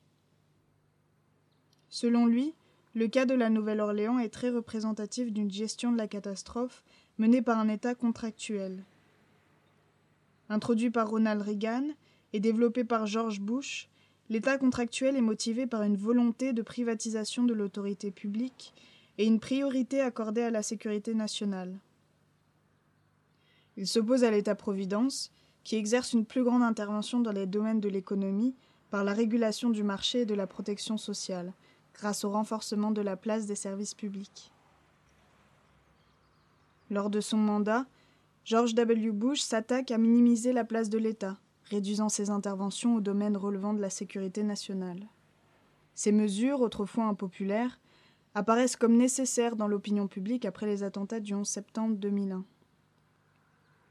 Selon 1.88 2.26
lui, 2.26 2.54
le 2.94 3.08
cas 3.08 3.24
de 3.24 3.34
la 3.34 3.50
Nouvelle-Orléans 3.50 4.18
est 4.18 4.32
très 4.32 4.50
représentatif 4.50 5.32
d'une 5.32 5.50
gestion 5.50 5.92
de 5.92 5.96
la 5.96 6.08
catastrophe 6.08 6.84
menée 7.18 7.42
par 7.42 7.58
un 7.58 7.68
État 7.68 7.94
contractuel. 7.94 8.84
Introduit 10.48 10.90
par 10.90 11.08
Ronald 11.08 11.42
Reagan 11.42 11.88
et 12.32 12.40
développé 12.40 12.84
par 12.84 13.06
George 13.06 13.40
Bush, 13.40 13.88
l'État 14.28 14.58
contractuel 14.58 15.16
est 15.16 15.22
motivé 15.22 15.66
par 15.66 15.82
une 15.82 15.96
volonté 15.96 16.52
de 16.52 16.62
privatisation 16.62 17.44
de 17.44 17.54
l'autorité 17.54 18.10
publique 18.10 18.74
et 19.18 19.26
une 19.26 19.40
priorité 19.40 20.00
accordée 20.00 20.42
à 20.42 20.50
la 20.50 20.62
sécurité 20.62 21.14
nationale. 21.14 21.78
Il 23.76 23.86
s'oppose 23.86 24.24
à 24.24 24.30
l'État-providence, 24.30 25.32
qui 25.64 25.76
exerce 25.76 26.12
une 26.12 26.26
plus 26.26 26.44
grande 26.44 26.62
intervention 26.62 27.20
dans 27.20 27.32
les 27.32 27.46
domaines 27.46 27.80
de 27.80 27.88
l'économie 27.88 28.54
par 28.90 29.02
la 29.02 29.12
régulation 29.12 29.70
du 29.70 29.82
marché 29.82 30.20
et 30.20 30.26
de 30.26 30.34
la 30.34 30.46
protection 30.46 30.96
sociale, 30.96 31.52
grâce 31.94 32.24
au 32.24 32.30
renforcement 32.30 32.90
de 32.90 33.00
la 33.00 33.16
place 33.16 33.46
des 33.46 33.54
services 33.54 33.94
publics. 33.94 34.52
Lors 36.90 37.10
de 37.10 37.20
son 37.20 37.38
mandat, 37.38 37.86
George 38.44 38.74
W. 38.74 39.10
Bush 39.10 39.40
s'attaque 39.40 39.90
à 39.90 39.98
minimiser 39.98 40.52
la 40.52 40.64
place 40.64 40.90
de 40.90 40.98
l'État, 40.98 41.38
réduisant 41.64 42.10
ses 42.10 42.28
interventions 42.30 42.96
aux 42.96 43.00
domaines 43.00 43.38
relevant 43.38 43.72
de 43.72 43.80
la 43.80 43.90
sécurité 43.90 44.42
nationale. 44.42 45.00
Ces 45.94 46.12
mesures, 46.12 46.60
autrefois 46.60 47.04
impopulaires, 47.04 47.80
apparaissent 48.34 48.76
comme 48.76 48.96
nécessaires 48.96 49.56
dans 49.56 49.68
l'opinion 49.68 50.08
publique 50.08 50.44
après 50.44 50.66
les 50.66 50.82
attentats 50.82 51.20
du 51.20 51.34
11 51.34 51.48
septembre 51.48 51.96
2001. 51.96 52.44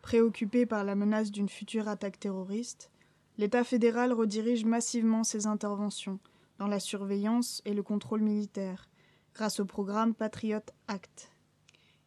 Préoccupé 0.03 0.65
par 0.65 0.83
la 0.83 0.95
menace 0.95 1.31
d'une 1.31 1.47
future 1.47 1.87
attaque 1.87 2.19
terroriste, 2.19 2.91
l'État 3.37 3.63
fédéral 3.63 4.11
redirige 4.11 4.65
massivement 4.65 5.23
ses 5.23 5.47
interventions 5.47 6.19
dans 6.59 6.67
la 6.67 6.81
surveillance 6.81 7.61
et 7.65 7.73
le 7.73 7.81
contrôle 7.83 8.21
militaire, 8.21 8.89
grâce 9.33 9.61
au 9.61 9.65
programme 9.65 10.13
Patriot 10.13 10.59
Act. 10.89 11.31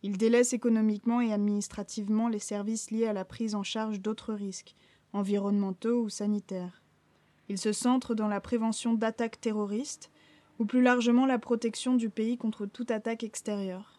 Il 0.03 0.19
délaisse 0.19 0.53
économiquement 0.53 1.23
et 1.23 1.33
administrativement 1.33 2.29
les 2.29 2.39
services 2.39 2.91
liés 2.91 3.07
à 3.07 3.15
la 3.15 3.25
prise 3.25 3.55
en 3.55 3.63
charge 3.63 4.01
d'autres 4.01 4.35
risques, 4.35 4.77
environnementaux 5.15 6.03
ou 6.03 6.11
sanitaires. 6.11 6.83
Il 7.49 7.57
se 7.57 7.73
centre 7.73 8.15
dans 8.15 8.29
la 8.29 8.43
prévention 8.43 8.93
d'attaques 8.93 9.41
terroristes 9.41 10.11
ou 10.59 10.67
plus 10.67 10.83
largement 10.83 11.25
la 11.25 11.39
protection 11.39 11.95
du 11.95 12.11
pays 12.11 12.37
contre 12.37 12.67
toute 12.67 12.91
attaque 12.91 13.25
extérieure. 13.25 13.96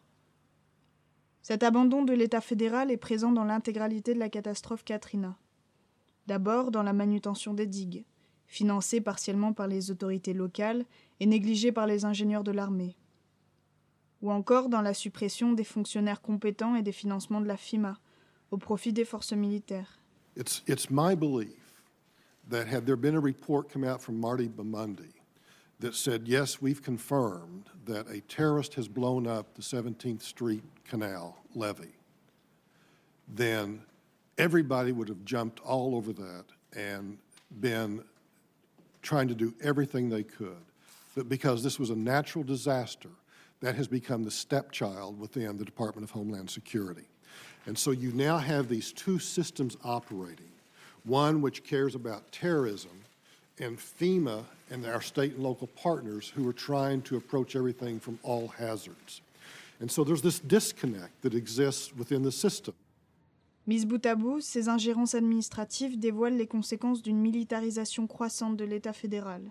Cet 1.48 1.64
abandon 1.64 2.04
de 2.04 2.12
l'État 2.12 2.42
fédéral 2.42 2.92
est 2.92 2.98
présent 2.98 3.32
dans 3.32 3.46
l'intégralité 3.46 4.14
de 4.14 4.20
la 4.20 4.28
catastrophe 4.28 4.84
Katrina. 4.84 5.38
D'abord 6.26 6.72
dans 6.72 6.84
la 6.84 6.92
manutention 6.92 7.54
des 7.54 7.66
digues, 7.66 8.04
financée 8.48 9.00
partiellement 9.00 9.54
par 9.54 9.68
les 9.68 9.90
autorités 9.90 10.34
locales 10.34 10.84
et 11.22 11.26
négligée 11.26 11.72
par 11.72 11.88
les 11.88 12.04
ingénieurs 12.04 12.44
de 12.44 12.52
l'armée. 12.52 12.98
Ou 14.22 14.30
encore 14.30 14.68
dans 14.68 14.82
la 14.82 14.94
suppression 14.94 15.54
des 15.54 15.64
fonctionnaires 15.64 16.22
compétents 16.22 16.76
et 16.76 16.84
des 16.84 16.92
financements 16.92 17.40
de 17.40 17.48
la 17.48 17.56
FIMA, 17.56 17.98
au 18.52 18.58
profit 18.58 18.92
des 18.92 19.06
forces 19.06 19.32
militaires. 19.32 20.02
It's, 20.36 20.90
my 20.90 21.16
belief 21.16 21.82
that 22.50 22.68
had 22.68 22.86
there 22.86 22.98
been 22.98 23.16
a 23.16 23.22
report 23.22 23.72
come 23.72 23.86
out 23.86 24.02
from 24.02 24.20
Marty 24.20 24.50
Bamundi 24.50 25.17
that 25.80 25.96
said, 25.96 26.28
yes, 26.28 26.62
we've 26.62 26.82
confirmed 26.82 27.70
that 27.86 28.08
a 28.10 28.22
terrorist 28.22 28.74
has 28.76 28.88
blown 28.88 29.28
up 29.28 29.54
the 29.56 29.62
17th 29.62 30.24
Street 30.24 30.64
Canal 30.86 31.38
levee, 31.54 31.96
then 33.28 33.82
everybody 34.38 34.92
would 34.92 35.08
have 35.08 35.24
jumped 35.26 35.60
all 35.60 35.96
over 35.96 36.14
that 36.14 36.46
and 36.76 37.18
been 37.60 38.04
trying 39.02 39.28
to 39.28 39.36
do 39.36 39.54
everything 39.62 40.10
they 40.10 40.24
could. 40.24 40.58
But 41.16 41.30
because 41.30 41.64
this 41.64 41.80
was 41.80 41.90
a 41.90 41.96
natural 41.96 42.44
disaster, 42.44 43.10
that 43.60 43.76
has 43.76 43.88
become 43.88 44.24
the 44.24 44.32
stepchild 44.32 45.20
within 45.20 45.58
the 45.58 45.66
Department 45.66 46.04
of 46.04 46.12
Homeland 46.12 46.50
Security. 46.50 47.06
And 47.66 47.78
so 47.78 47.92
you 47.92 48.12
now 48.12 48.38
have 48.38 48.70
these 48.70 48.94
two 48.94 49.18
systems 49.20 49.78
operating 49.84 50.52
one 51.08 51.42
which 51.42 51.64
cares 51.64 51.96
about 51.96 52.32
terrorism, 52.32 52.92
and 53.60 53.78
FEMA 53.78 54.44
and 54.72 54.86
our 54.86 55.02
state 55.02 55.36
and 55.36 55.44
local 55.44 55.68
partners 55.68 56.32
who 56.36 56.48
are 56.48 56.54
trying 56.54 57.02
to 57.04 57.18
approach 57.18 57.56
everything 57.56 58.00
from 58.00 58.18
all 58.24 58.48
hazards. 58.48 59.22
And 59.80 59.90
so 59.90 60.04
there's 60.04 60.22
this 60.22 60.40
disconnect 60.40 61.22
that 61.22 61.34
exists 61.34 61.94
within 61.96 62.24
the 62.24 62.32
system. 62.32 62.74
Mise 63.68 63.86
bout 63.86 64.06
à 64.06 64.16
bout, 64.16 64.40
ces 64.42 64.70
ingérences 64.70 65.14
administratives 65.14 66.00
dévoilent 66.00 66.38
les 66.38 66.48
conséquences 66.48 67.02
d'une 67.02 67.20
militarisation 67.20 68.08
croissante 68.08 68.56
de 68.56 68.64
l'État 68.64 68.94
fédéral. 68.94 69.42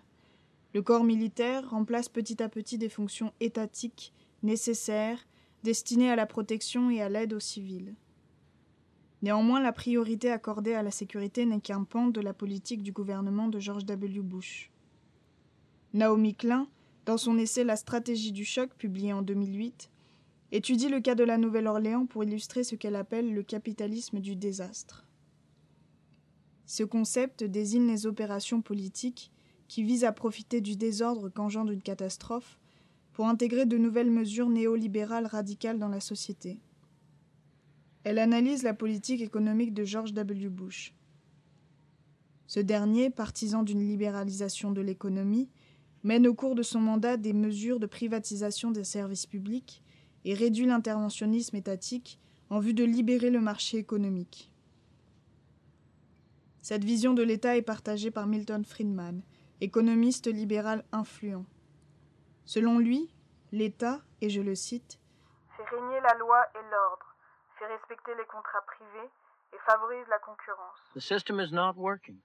Le 0.73 0.83
corps 0.83 1.05
militaire 1.05 1.69
remplace 1.69 2.09
petit 2.09 2.43
à 2.43 2.49
petit 2.49 2.79
des 2.79 2.89
fonctions 2.89 3.33
étatiques 3.41 4.13
nécessaires 4.43 5.27
destinées 5.65 6.11
à 6.11 6.17
la 6.17 6.27
protection 6.27 6.91
et 6.91 7.03
à 7.03 7.09
l'aide 7.09 7.35
aux 7.35 7.41
civils. 7.41 7.95
Néanmoins, 9.23 9.61
la 9.61 9.73
priorité 9.73 10.31
accordée 10.31 10.75
à 10.75 10.83
la 10.83 10.91
sécurité 10.91 11.47
n'est 11.47 11.61
qu'un 11.61 11.85
pan 11.85 12.07
de 12.07 12.21
la 12.21 12.33
politique 12.33 12.83
du 12.83 12.93
gouvernement 12.93 13.49
de 13.49 13.59
George 13.59 13.85
W. 13.85 14.21
Bush. 14.21 14.71
Naomi 15.95 16.35
Klein, 16.35 16.69
dans 17.07 17.17
son 17.17 17.39
essai 17.39 17.65
La 17.65 17.77
stratégie 17.77 18.33
du 18.33 18.45
choc, 18.45 18.71
publié 18.75 19.13
en 19.13 19.23
2008, 19.23 19.91
étudie 20.53 20.89
le 20.89 21.01
cas 21.01 21.15
de 21.15 21.25
la 21.25 21.39
Nouvelle-Orléans 21.39 22.07
pour 22.07 22.25
illustrer 22.25 22.65
ce 22.65 22.75
qu'elle 22.75 22.97
appelle 22.97 23.33
le 23.33 23.43
capitalisme 23.43 24.21
du 24.21 24.37
désastre. 24.37 25.07
Ce 26.67 26.83
concept 26.83 27.45
désigne 27.45 27.87
les 27.87 28.07
opérations 28.07 28.61
politiques 28.61 29.31
qui 29.69 29.85
visent 29.85 30.05
à 30.05 30.13
profiter 30.13 30.61
du 30.61 30.77
désordre 30.77 31.29
qu'engendre 31.29 31.73
une 31.73 31.83
catastrophe 31.83 32.59
pour 33.13 33.29
intégrer 33.29 33.67
de 33.67 33.79
nouvelles 33.79 34.11
mesures 34.11 34.51
néolibérales 34.51 35.27
radicales 35.27 35.79
dans 35.79 35.89
la 35.89 36.01
société. 36.01 36.59
Elle 38.05 38.19
analyse 38.19 38.63
la 38.63 38.75
politique 38.75 39.21
économique 39.21 39.75
de 39.75 39.85
George 39.85 40.13
W. 40.13 40.49
Bush. 40.49 40.95
Ce 42.47 42.61
dernier, 42.61 43.11
partisan 43.11 43.63
d'une 43.63 43.87
libéralisation 43.87 44.71
de 44.71 44.81
l'économie, 44.81 45.49
mène 46.07 46.29
au 46.29 46.35
cours 46.35 46.55
de 46.55 46.63
son 46.63 46.79
mandat 46.79 47.17
des 47.17 47.33
mesures 47.33 47.81
de 47.81 47.87
privatisation 47.87 48.71
des 48.71 48.85
services 48.85 49.27
publics 49.27 49.83
et 50.25 50.35
réduit 50.35 50.65
l'interventionnisme 50.65 51.57
étatique 51.57 52.21
en 52.49 52.61
vue 52.61 52.75
de 52.75 52.85
libérer 52.85 53.29
le 53.29 53.41
marché 53.41 53.79
économique. 53.79 54.53
Cette 56.63 56.85
vision 56.85 57.13
de 57.13 57.25
l'État 57.25 57.57
est 57.57 57.63
partagée 57.63 58.13
par 58.13 58.29
Milton 58.29 58.65
Friedman, 58.65 59.23
économiste 59.61 60.29
libéral 60.29 60.85
influent. 60.93 61.45
Selon 62.45 62.79
lui, 62.79 63.13
l'État, 63.51 64.01
et 64.21 64.31
je 64.31 64.41
le 64.41 64.55
cite, 64.55 65.01
fait 65.57 65.77
régner 65.77 66.01
la 66.03 66.15
loi 66.19 66.41
et 66.55 66.63
l'ordre, 66.71 67.17
fait 67.59 67.67
respecter 67.67 68.13
les 68.17 68.27
contrats 68.27 68.65
privés 68.69 69.11
et 69.53 69.59
favorise 69.67 70.07
la 70.09 70.21
concurrence. 70.21 70.79
The 70.95 71.01
system 71.01 71.41
is 71.41 71.53
not 71.53 71.75
working. 71.77 72.21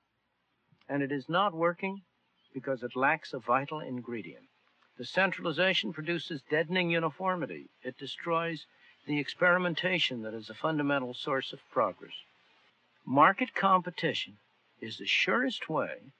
And 0.88 1.02
it 1.02 1.12
is 1.12 1.30
not 1.30 1.54
working 1.54 2.04
because 2.53 2.83
it 2.83 2.95
lacks 2.95 3.33
a 3.33 3.39
vital 3.39 3.79
ingredient. 3.79 4.45
The 4.97 5.05
centralization 5.05 5.93
produces 5.93 6.41
deadening 6.49 6.91
uniformity. 6.91 7.69
It 7.83 7.97
destroys 7.97 8.65
the 9.07 9.19
experimentation 9.19 10.21
that 10.23 10.33
is 10.33 10.49
a 10.49 10.53
fundamental 10.53 11.13
source 11.13 11.53
of 11.53 11.59
progress. 11.71 12.13
Market 13.05 13.55
competition 13.55 14.37
is 14.79 14.97
the 14.97 15.07
surest 15.07 15.69
way 15.69 16.13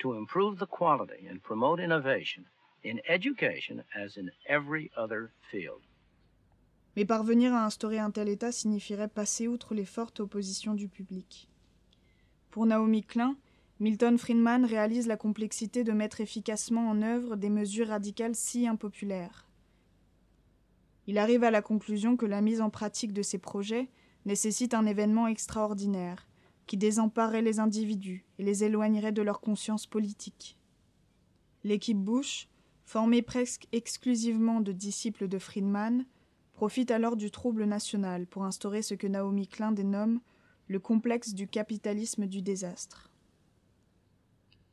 to 0.00 0.14
improve 0.14 0.58
the 0.58 0.66
quality 0.66 1.26
and 1.28 1.42
promote 1.42 1.78
innovation 1.78 2.46
in 2.82 3.00
education 3.08 3.84
as 3.94 4.16
in 4.16 4.30
every 4.48 4.90
other 4.96 5.30
field. 5.50 5.82
Mais 6.96 7.04
parvenir 7.06 7.54
à 7.54 7.64
instaurer 7.64 7.98
un 7.98 8.10
tel 8.10 8.28
État 8.28 8.52
signifierait 8.52 9.08
passer 9.08 9.48
outre 9.48 9.74
les 9.74 9.86
fortes 9.86 10.20
oppositions 10.20 10.74
du 10.74 10.88
public. 10.88 11.48
Pour 12.50 12.66
Naomi 12.66 13.02
Klein, 13.02 13.36
Milton 13.82 14.16
Friedman 14.16 14.64
réalise 14.64 15.08
la 15.08 15.16
complexité 15.16 15.82
de 15.82 15.90
mettre 15.90 16.20
efficacement 16.20 16.88
en 16.88 17.02
œuvre 17.02 17.34
des 17.34 17.50
mesures 17.50 17.88
radicales 17.88 18.36
si 18.36 18.68
impopulaires. 18.68 19.48
Il 21.08 21.18
arrive 21.18 21.42
à 21.42 21.50
la 21.50 21.62
conclusion 21.62 22.16
que 22.16 22.24
la 22.24 22.42
mise 22.42 22.60
en 22.60 22.70
pratique 22.70 23.12
de 23.12 23.22
ces 23.22 23.38
projets 23.38 23.88
nécessite 24.24 24.72
un 24.72 24.86
événement 24.86 25.26
extraordinaire, 25.26 26.28
qui 26.68 26.76
désemparerait 26.76 27.42
les 27.42 27.58
individus 27.58 28.24
et 28.38 28.44
les 28.44 28.62
éloignerait 28.62 29.10
de 29.10 29.20
leur 29.20 29.40
conscience 29.40 29.88
politique. 29.88 30.56
L'équipe 31.64 31.98
Bush, 31.98 32.48
formée 32.84 33.20
presque 33.20 33.66
exclusivement 33.72 34.60
de 34.60 34.70
disciples 34.70 35.26
de 35.26 35.40
Friedman, 35.40 36.06
profite 36.52 36.92
alors 36.92 37.16
du 37.16 37.32
trouble 37.32 37.64
national 37.64 38.28
pour 38.28 38.44
instaurer 38.44 38.82
ce 38.82 38.94
que 38.94 39.08
Naomi 39.08 39.48
Klein 39.48 39.72
dénomme 39.72 40.20
le 40.68 40.78
complexe 40.78 41.34
du 41.34 41.48
capitalisme 41.48 42.28
du 42.28 42.42
désastre. 42.42 43.11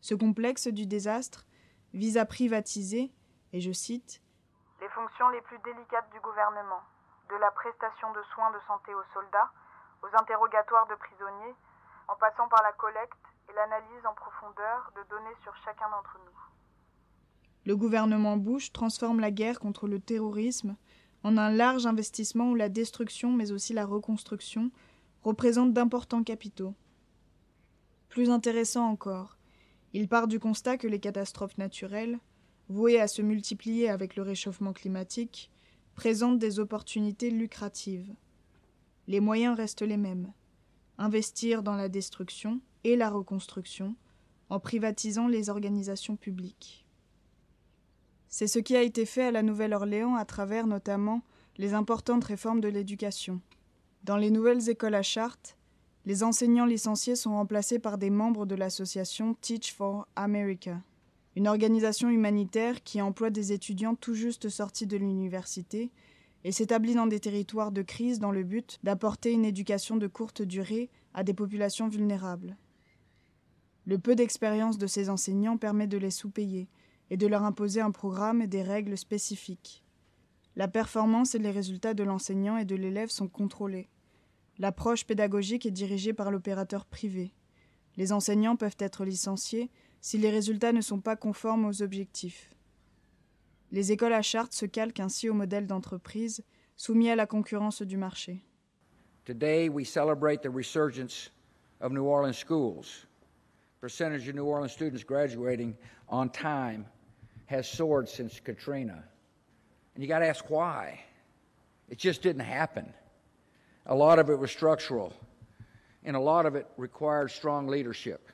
Ce 0.01 0.15
complexe 0.15 0.67
du 0.67 0.85
désastre 0.85 1.45
vise 1.93 2.17
à 2.17 2.25
privatiser, 2.25 3.11
et 3.53 3.61
je 3.61 3.71
cite, 3.71 4.21
les 4.81 4.89
fonctions 4.89 5.29
les 5.29 5.41
plus 5.41 5.59
délicates 5.59 6.09
du 6.11 6.19
gouvernement, 6.21 6.81
de 7.29 7.35
la 7.35 7.51
prestation 7.51 8.11
de 8.13 8.21
soins 8.33 8.51
de 8.51 8.59
santé 8.67 8.93
aux 8.93 9.03
soldats, 9.13 9.51
aux 10.01 10.15
interrogatoires 10.15 10.87
de 10.87 10.95
prisonniers, 10.95 11.55
en 12.07 12.15
passant 12.15 12.47
par 12.47 12.63
la 12.63 12.71
collecte 12.73 13.13
et 13.49 13.53
l'analyse 13.53 14.05
en 14.05 14.13
profondeur 14.13 14.91
de 14.95 15.03
données 15.09 15.35
sur 15.43 15.55
chacun 15.65 15.89
d'entre 15.89 16.17
nous. 16.25 16.39
Le 17.65 17.75
gouvernement 17.75 18.37
Bush 18.37 18.71
transforme 18.71 19.19
la 19.19 19.31
guerre 19.31 19.59
contre 19.59 19.87
le 19.87 19.99
terrorisme 19.99 20.77
en 21.23 21.37
un 21.37 21.51
large 21.51 21.85
investissement 21.85 22.51
où 22.51 22.55
la 22.55 22.69
destruction 22.69 23.31
mais 23.31 23.51
aussi 23.51 23.73
la 23.73 23.85
reconstruction 23.85 24.71
représentent 25.23 25.73
d'importants 25.73 26.23
capitaux. 26.23 26.73
Plus 28.07 28.29
intéressant 28.29 28.87
encore, 28.87 29.38
il 29.93 30.07
part 30.07 30.27
du 30.27 30.39
constat 30.39 30.77
que 30.77 30.87
les 30.87 30.99
catastrophes 30.99 31.57
naturelles, 31.57 32.19
vouées 32.69 32.99
à 32.99 33.07
se 33.07 33.21
multiplier 33.21 33.89
avec 33.89 34.15
le 34.15 34.23
réchauffement 34.23 34.73
climatique, 34.73 35.51
présentent 35.95 36.39
des 36.39 36.59
opportunités 36.59 37.31
lucratives. 37.31 38.13
Les 39.07 39.19
moyens 39.19 39.57
restent 39.57 39.81
les 39.81 39.97
mêmes 39.97 40.31
investir 40.99 41.63
dans 41.63 41.75
la 41.75 41.87
destruction 41.87 42.59
et 42.83 42.97
la 42.97 43.09
reconstruction 43.09 43.95
en 44.49 44.59
privatisant 44.59 45.27
les 45.27 45.49
organisations 45.49 46.17
publiques. 46.17 46.85
C'est 48.27 48.47
ce 48.47 48.59
qui 48.59 48.75
a 48.75 48.83
été 48.83 49.05
fait 49.05 49.23
à 49.23 49.31
la 49.31 49.41
Nouvelle-Orléans 49.41 50.15
à 50.15 50.25
travers 50.25 50.67
notamment 50.67 51.21
les 51.57 51.73
importantes 51.73 52.25
réformes 52.25 52.59
de 52.59 52.67
l'éducation. 52.67 53.41
Dans 54.03 54.17
les 54.17 54.29
nouvelles 54.29 54.69
écoles 54.69 54.95
à 54.95 55.01
charte, 55.01 55.57
les 56.05 56.23
enseignants 56.23 56.65
licenciés 56.65 57.15
sont 57.15 57.31
remplacés 57.31 57.79
par 57.79 57.97
des 57.97 58.09
membres 58.09 58.45
de 58.45 58.55
l'association 58.55 59.35
Teach 59.35 59.73
for 59.73 60.07
America, 60.15 60.81
une 61.35 61.47
organisation 61.47 62.09
humanitaire 62.09 62.83
qui 62.83 63.01
emploie 63.01 63.29
des 63.29 63.51
étudiants 63.51 63.95
tout 63.95 64.13
juste 64.13 64.49
sortis 64.49 64.87
de 64.87 64.97
l'université 64.97 65.91
et 66.43 66.51
s'établit 66.51 66.95
dans 66.95 67.07
des 67.07 67.19
territoires 67.19 67.71
de 67.71 67.81
crise 67.81 68.19
dans 68.19 68.31
le 68.31 68.43
but 68.43 68.79
d'apporter 68.83 69.31
une 69.31 69.45
éducation 69.45 69.97
de 69.97 70.07
courte 70.07 70.41
durée 70.41 70.89
à 71.13 71.23
des 71.23 71.33
populations 71.33 71.89
vulnérables. 71.89 72.55
Le 73.85 73.97
peu 73.97 74.15
d'expérience 74.15 74.77
de 74.77 74.87
ces 74.87 75.09
enseignants 75.09 75.57
permet 75.57 75.87
de 75.87 75.97
les 75.97 76.11
sous-payer 76.11 76.69
et 77.09 77.17
de 77.17 77.27
leur 77.27 77.43
imposer 77.43 77.81
un 77.81 77.91
programme 77.91 78.41
et 78.41 78.47
des 78.47 78.61
règles 78.61 78.97
spécifiques. 78.97 79.83
La 80.55 80.67
performance 80.67 81.35
et 81.35 81.39
les 81.39 81.51
résultats 81.51 81.93
de 81.93 82.03
l'enseignant 82.03 82.57
et 82.57 82.65
de 82.65 82.75
l'élève 82.75 83.09
sont 83.09 83.27
contrôlés. 83.27 83.89
L'approche 84.59 85.05
pédagogique 85.05 85.65
est 85.65 85.71
dirigée 85.71 86.13
par 86.13 86.31
l'opérateur 86.31 86.85
privé. 86.85 87.33
Les 87.95 88.11
enseignants 88.11 88.57
peuvent 88.57 88.75
être 88.79 89.05
licenciés 89.05 89.71
si 90.01 90.17
les 90.17 90.29
résultats 90.29 90.73
ne 90.73 90.81
sont 90.81 90.99
pas 90.99 91.15
conformes 91.15 91.65
aux 91.65 91.81
objectifs. 91.81 92.53
Les 93.71 93.91
écoles 93.93 94.13
à 94.13 94.21
charte 94.21 94.53
se 94.53 94.65
calquent 94.65 94.99
ainsi 94.99 95.29
au 95.29 95.33
modèle 95.33 95.65
d'entreprise 95.65 96.43
soumis 96.75 97.09
à 97.09 97.15
la 97.15 97.25
concurrence 97.25 97.81
du 97.81 97.97
marché. 97.97 98.41
Today, 99.25 99.69
we 99.69 99.85
celebrate 99.85 100.41
the 100.41 100.49
resurgence 100.49 101.31
of 101.81 101.91
New 101.91 102.05
Orleans 102.05 102.37
schools. 102.37 103.05
Percentage 103.79 104.27
of 104.27 104.35
New 104.35 104.45
Orleans 104.45 104.71
students 104.71 105.03
graduating 105.03 105.75
on 106.09 106.29
time 106.29 106.85
has 107.45 107.63
soared 107.63 108.09
since 108.09 108.41
Katrina. 108.41 109.03
And 109.95 110.03
you 110.03 110.07
got 110.07 110.19
to 110.19 110.27
ask 110.27 110.49
why. 110.49 110.99
It 111.89 111.97
just 111.97 112.21
didn't 112.21 112.41
happen. 112.41 112.93
A 113.89 113.95
lot 113.95 114.19
of 114.19 114.29
it 114.29 114.37
was 114.37 114.51
structural, 114.51 115.11
and 116.03 116.15
a 116.15 116.19
lot 116.19 116.45
of 116.45 116.55
it 116.55 116.67
required 116.77 117.31
strong 117.31 117.67
leadership. 117.67 118.29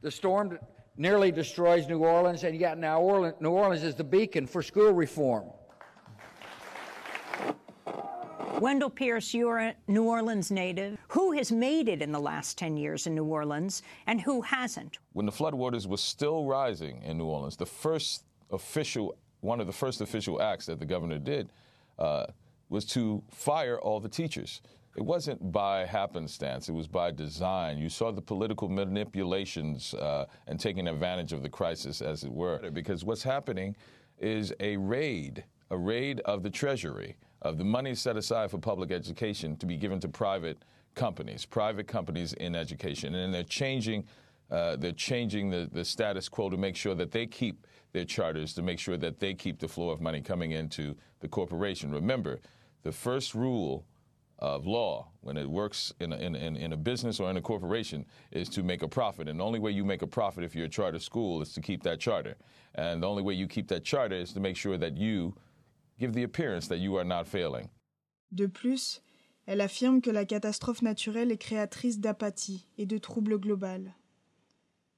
The 0.00 0.10
storm 0.10 0.58
nearly 0.96 1.30
destroys 1.30 1.86
New 1.86 2.00
Orleans, 2.00 2.42
and 2.42 2.58
yet 2.58 2.78
now 2.78 3.00
Orleans, 3.00 3.36
New 3.38 3.50
Orleans 3.50 3.84
is 3.84 3.94
the 3.94 4.02
beacon 4.02 4.44
for 4.44 4.60
school 4.60 4.92
reform. 4.92 5.44
Wendell 8.58 8.90
Pierce, 8.90 9.32
you're 9.32 9.58
a 9.58 9.74
New 9.86 10.02
Orleans 10.02 10.50
native. 10.50 10.98
Who 11.08 11.30
has 11.30 11.52
made 11.52 11.88
it 11.88 12.02
in 12.02 12.10
the 12.10 12.20
last 12.20 12.58
10 12.58 12.76
years 12.76 13.06
in 13.06 13.14
New 13.14 13.24
Orleans, 13.24 13.84
and 14.08 14.20
who 14.20 14.40
hasn't? 14.40 14.98
When 15.12 15.26
the 15.26 15.32
floodwaters 15.32 15.86
were 15.86 15.96
still 15.96 16.44
rising 16.44 17.02
in 17.02 17.18
New 17.18 17.26
Orleans, 17.26 17.56
the 17.56 17.66
first 17.66 18.24
official, 18.50 19.16
one 19.42 19.60
of 19.60 19.68
the 19.68 19.72
first 19.72 20.00
official 20.00 20.42
acts 20.42 20.66
that 20.66 20.80
the 20.80 20.86
governor 20.86 21.20
did 21.20 21.50
uh, 22.00 22.26
was 22.72 22.84
to 22.86 23.22
fire 23.30 23.78
all 23.78 24.00
the 24.00 24.08
teachers. 24.08 24.62
It 24.96 25.02
wasn't 25.02 25.52
by 25.52 25.84
happenstance, 25.86 26.68
it 26.68 26.72
was 26.72 26.88
by 26.88 27.10
design. 27.10 27.78
You 27.78 27.88
saw 27.88 28.10
the 28.12 28.22
political 28.22 28.68
manipulations 28.68 29.94
uh, 29.94 30.26
and 30.46 30.58
taking 30.58 30.88
advantage 30.88 31.32
of 31.32 31.42
the 31.42 31.48
crisis, 31.48 32.02
as 32.02 32.24
it 32.24 32.32
were. 32.32 32.70
Because 32.70 33.04
what's 33.04 33.22
happening 33.22 33.76
is 34.18 34.52
a 34.60 34.76
raid, 34.76 35.44
a 35.70 35.76
raid 35.76 36.20
of 36.20 36.42
the 36.42 36.50
Treasury, 36.50 37.16
of 37.42 37.58
the 37.58 37.64
money 37.64 37.94
set 37.94 38.16
aside 38.16 38.50
for 38.50 38.58
public 38.58 38.90
education 38.90 39.56
to 39.56 39.66
be 39.66 39.76
given 39.76 40.00
to 40.00 40.08
private 40.08 40.64
companies, 40.94 41.44
private 41.44 41.86
companies 41.86 42.32
in 42.34 42.54
education. 42.54 43.14
And 43.14 43.34
they're 43.34 43.42
changing, 43.42 44.04
uh, 44.50 44.76
they're 44.76 44.92
changing 44.92 45.50
the, 45.50 45.68
the 45.72 45.84
status 45.84 46.28
quo 46.28 46.50
to 46.50 46.56
make 46.56 46.76
sure 46.76 46.94
that 46.94 47.10
they 47.10 47.26
keep 47.26 47.66
their 47.92 48.04
charters, 48.04 48.54
to 48.54 48.62
make 48.62 48.78
sure 48.78 48.96
that 48.96 49.20
they 49.20 49.34
keep 49.34 49.58
the 49.58 49.68
flow 49.68 49.90
of 49.90 50.00
money 50.00 50.20
coming 50.20 50.52
into 50.52 50.94
the 51.20 51.28
corporation. 51.28 51.90
Remember, 51.90 52.40
the 52.82 52.92
first 52.92 53.34
rule 53.34 53.84
of 54.38 54.66
law 54.66 55.08
when 55.20 55.36
it 55.36 55.48
works 55.48 55.92
in 56.00 56.12
a, 56.12 56.16
in, 56.16 56.34
in, 56.34 56.56
in, 56.56 56.72
a 56.72 56.76
business 56.76 57.20
or 57.20 57.30
in 57.30 57.36
a 57.36 57.40
corporation 57.40 58.04
is 58.32 58.48
to 58.48 58.62
make 58.64 58.82
a 58.82 58.88
profit. 58.88 59.28
And 59.28 59.38
the 59.38 59.44
only 59.44 59.60
way 59.60 59.70
you 59.70 59.84
make 59.84 60.02
a 60.02 60.06
profit 60.06 60.42
if 60.42 60.54
you're 60.54 60.66
a 60.66 60.68
charter 60.68 60.98
school 60.98 61.40
is 61.42 61.52
to 61.52 61.60
keep 61.60 61.84
that 61.84 62.00
charter. 62.00 62.36
And 62.74 63.02
the 63.02 63.08
only 63.08 63.22
way 63.22 63.34
you 63.34 63.46
keep 63.46 63.68
that 63.68 63.84
charter 63.84 64.16
is 64.16 64.32
to 64.32 64.40
make 64.40 64.56
sure 64.56 64.76
that 64.78 64.96
you 64.96 65.34
give 66.00 66.12
the 66.12 66.24
appearance 66.24 66.66
that 66.68 66.78
you 66.78 66.96
are 66.96 67.04
not 67.04 67.28
failing. 67.28 67.68
De 68.34 68.48
plus, 68.48 69.00
elle 69.46 69.60
affirme 69.60 70.00
que 70.00 70.10
la 70.10 70.24
catastrophe 70.24 70.82
naturelle 70.82 71.30
est 71.30 71.40
créatrice 71.40 72.00
d'apathie 72.00 72.66
et 72.78 72.86
de 72.86 72.98
troubles 72.98 73.38
global. 73.38 73.94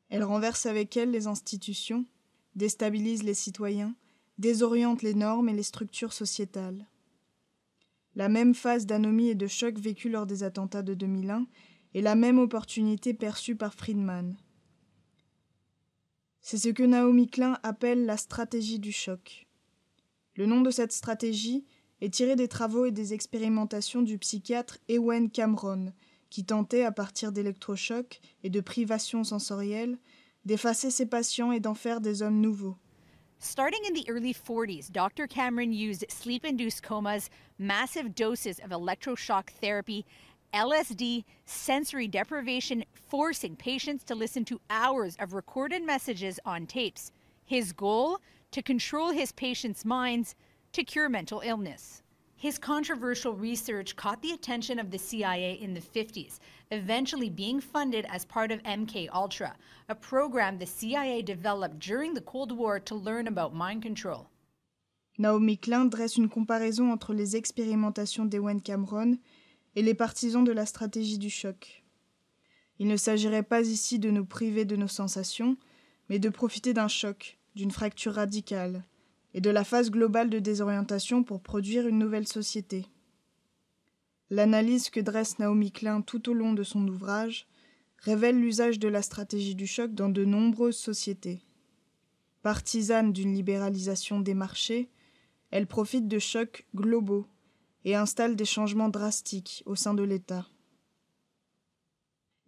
Elle 0.09 0.25
renverse 0.25 0.65
avec 0.65 0.97
elle 0.97 1.11
les 1.11 1.27
institutions, 1.27 2.07
déstabilise 2.55 3.23
les 3.25 3.35
citoyens, 3.35 3.95
désoriente 4.39 5.03
les 5.03 5.15
normes 5.15 5.49
et 5.49 5.55
les 5.55 5.63
structures 5.63 6.13
sociétales. 6.13 6.87
La 8.17 8.29
même 8.29 8.55
phase 8.55 8.87
d'anomie 8.87 9.29
et 9.29 9.35
de 9.35 9.47
choc 9.47 9.79
vécue 9.79 10.09
lors 10.09 10.27
des 10.27 10.43
attentats 10.43 10.83
de 10.83 10.95
2001 10.95 11.47
et 11.95 12.01
la 12.01 12.15
même 12.15 12.39
opportunité 12.39 13.15
perçue 13.15 13.57
par 13.57 13.75
Friedman. 13.75 14.37
C'est 16.41 16.59
ce 16.59 16.69
que 16.69 16.83
Naomi 16.83 17.29
Klein 17.29 17.59
appelle 17.63 18.05
la 18.05 18.17
stratégie 18.17 18.79
du 18.79 18.93
choc. 18.93 19.47
Le 20.37 20.47
nom 20.47 20.61
de 20.61 20.71
cette 20.71 20.93
stratégie 20.93 21.65
est 22.01 22.13
tiré 22.13 22.37
des 22.37 22.49
travaux 22.49 22.85
et 22.85 22.91
des 22.91 23.15
expérimentations 23.15 24.03
du 24.03 24.19
psychiatre 24.19 24.79
Ewen 24.89 25.31
Cameron, 25.31 25.93
qui 26.29 26.45
tentait, 26.45 26.83
à 26.83 26.93
partir 26.93 27.33
d'électrochocs 27.33 28.21
et 28.43 28.51
de 28.51 28.61
privations 28.61 29.25
sensorielles, 29.25 29.99
d'effacer 30.45 30.91
ses 30.91 31.07
patients 31.07 31.53
et 31.53 31.61
d'en 31.61 31.75
faire 31.75 32.01
des 32.01 32.23
hommes 32.23 32.41
nouveaux. 32.41 32.77
Starting 33.45 33.85
in 33.85 33.93
the 33.93 34.09
early 34.09 34.33
40s, 34.33 34.91
Dr. 34.91 35.27
Cameron 35.27 35.71
used 35.71 36.07
sleep 36.09 36.47
induced 36.47 36.83
comas, 36.83 37.29
massive 37.59 38.15
doses 38.15 38.59
of 38.59 38.71
electroshock 38.71 39.51
therapy, 39.51 40.07
LSD, 40.55 41.25
sensory 41.45 42.09
deprivation, 42.09 42.87
forcing 42.95 43.55
patients 43.55 44.03
to 44.05 44.15
listen 44.15 44.47
to 44.47 44.63
hours 44.71 45.15
of 45.21 45.35
recorded 45.35 45.83
messages 45.83 46.41
on 46.47 46.67
tapes. 46.67 47.13
His 47.45 47.75
goal? 47.75 48.19
To 48.53 48.63
control 48.63 49.11
his 49.11 49.31
patients' 49.33 49.85
minds 49.85 50.35
to 50.73 50.83
cure 50.83 51.11
mental 51.11 51.43
illness. 51.45 52.03
His 52.37 52.59
controversial 52.59 53.35
research 53.35 53.95
caught 53.95 54.23
the 54.23 54.33
attention 54.33 54.79
of 54.79 54.91
the 54.91 54.99
CIA 54.99 55.53
in 55.53 55.75
the 55.75 55.81
50s, 55.81 56.39
eventually 56.75 57.31
being 57.31 57.61
funded 57.61 58.05
as 58.11 58.25
part 58.25 58.51
of 58.51 58.63
MK 58.65 59.09
Ultra, 59.15 59.55
a 59.89 59.95
program 59.95 60.59
the 60.59 60.67
CIA 60.67 61.23
developed 61.23 61.79
during 61.79 62.15
the 62.15 62.21
Cold 62.21 62.53
War 62.53 62.81
to 62.81 62.95
learn 62.95 63.27
about 63.29 63.55
mind 63.55 63.83
control. 63.83 64.29
Naomi 65.17 65.57
Klein 65.57 65.85
dresse 65.87 66.17
une 66.17 66.29
comparaison 66.29 66.91
entre 66.91 67.15
les 67.15 67.37
expérimentations 67.37 68.25
d'Ewen 68.25 68.61
Cameron 68.61 69.17
et 69.77 69.83
les 69.83 69.95
partisans 69.95 70.45
de 70.45 70.53
la 70.53 70.67
stratégie 70.67 71.19
du 71.19 71.31
choc. 71.31 71.85
Il 72.81 72.89
ne 72.89 72.97
s'agirait 72.97 73.45
pas 73.45 73.63
ici 73.63 74.01
de 74.01 74.11
nous 74.11 74.25
priver 74.25 74.65
de 74.65 74.75
nos 74.75 74.89
sensations, 74.89 75.57
mais 76.09 76.19
de 76.19 76.29
profiter 76.29 76.75
d'un 76.75 76.89
choc, 76.89 77.39
d'une 77.55 77.71
fracture 77.71 78.15
radicale, 78.15 78.83
et 79.33 79.41
de 79.41 79.51
la 79.51 79.65
phase 79.65 79.91
globale 79.91 80.31
de 80.31 80.41
désorientation 80.41 81.23
pour 81.23 81.41
produire 81.41 81.87
une 81.87 81.99
nouvelle 81.99 82.27
société. 82.27 82.87
L'analyse 84.31 84.91
que 84.91 85.01
dresse 85.01 85.39
Naomi 85.39 85.71
Klein 85.71 86.01
tout 86.01 86.31
au 86.31 86.35
long 86.35 86.55
de 86.55 86.63
son 86.63 86.87
ouvrage 86.89 87.47
révèle 87.99 88.41
l'usage 88.41 88.79
de 88.79 88.89
la 88.89 89.03
stratégie 89.03 89.55
du 89.55 89.67
choc 89.67 89.95
dans 89.95 90.09
de 90.09 90.25
nombreuses 90.25 90.77
sociétés. 90.77 91.43
Partisane 92.43 93.13
d'une 93.13 93.35
libéralisation 93.35 94.21
des 94.21 94.35
marchés, 94.35 94.91
elle 95.51 95.67
profite 95.67 96.09
de 96.09 96.19
chocs 96.19 96.67
globaux 96.75 97.27
et 97.85 97.95
installe 97.95 98.37
des 98.37 98.45
changements 98.45 98.89
drastiques 98.89 99.63
au 99.67 99.75
sein 99.75 99.95
de 99.95 100.03
l'État. 100.03 100.47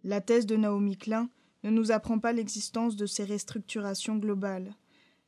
La 0.03 0.21
thèse 0.21 0.45
de 0.45 0.55
Naomi 0.55 0.97
Klein 0.97 1.29
ne 1.63 1.69
nous 1.69 1.91
apprend 1.91 2.19
pas 2.19 2.33
l'existence 2.33 2.95
de 2.95 3.05
ces 3.05 3.23
restructurations 3.23 4.17
globales, 4.17 4.75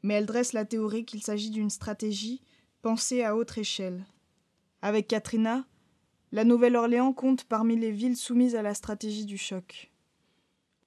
mais 0.03 0.15
elle 0.15 0.25
dresse 0.25 0.53
la 0.53 0.65
théorie 0.65 1.05
qu'il 1.05 1.21
s'agit 1.21 1.49
d'une 1.49 1.69
stratégie 1.69 2.41
pensée 2.81 3.23
à 3.23 3.35
autre 3.35 3.57
échelle. 3.57 4.05
Avec 4.81 5.07
Katrina, 5.07 5.65
la 6.31 6.43
Nouvelle-Orléans 6.43 7.13
compte 7.13 7.43
parmi 7.43 7.75
les 7.75 7.91
villes 7.91 8.17
soumises 8.17 8.55
à 8.55 8.61
la 8.61 8.73
stratégie 8.73 9.25
du 9.25 9.37
choc. 9.37 9.91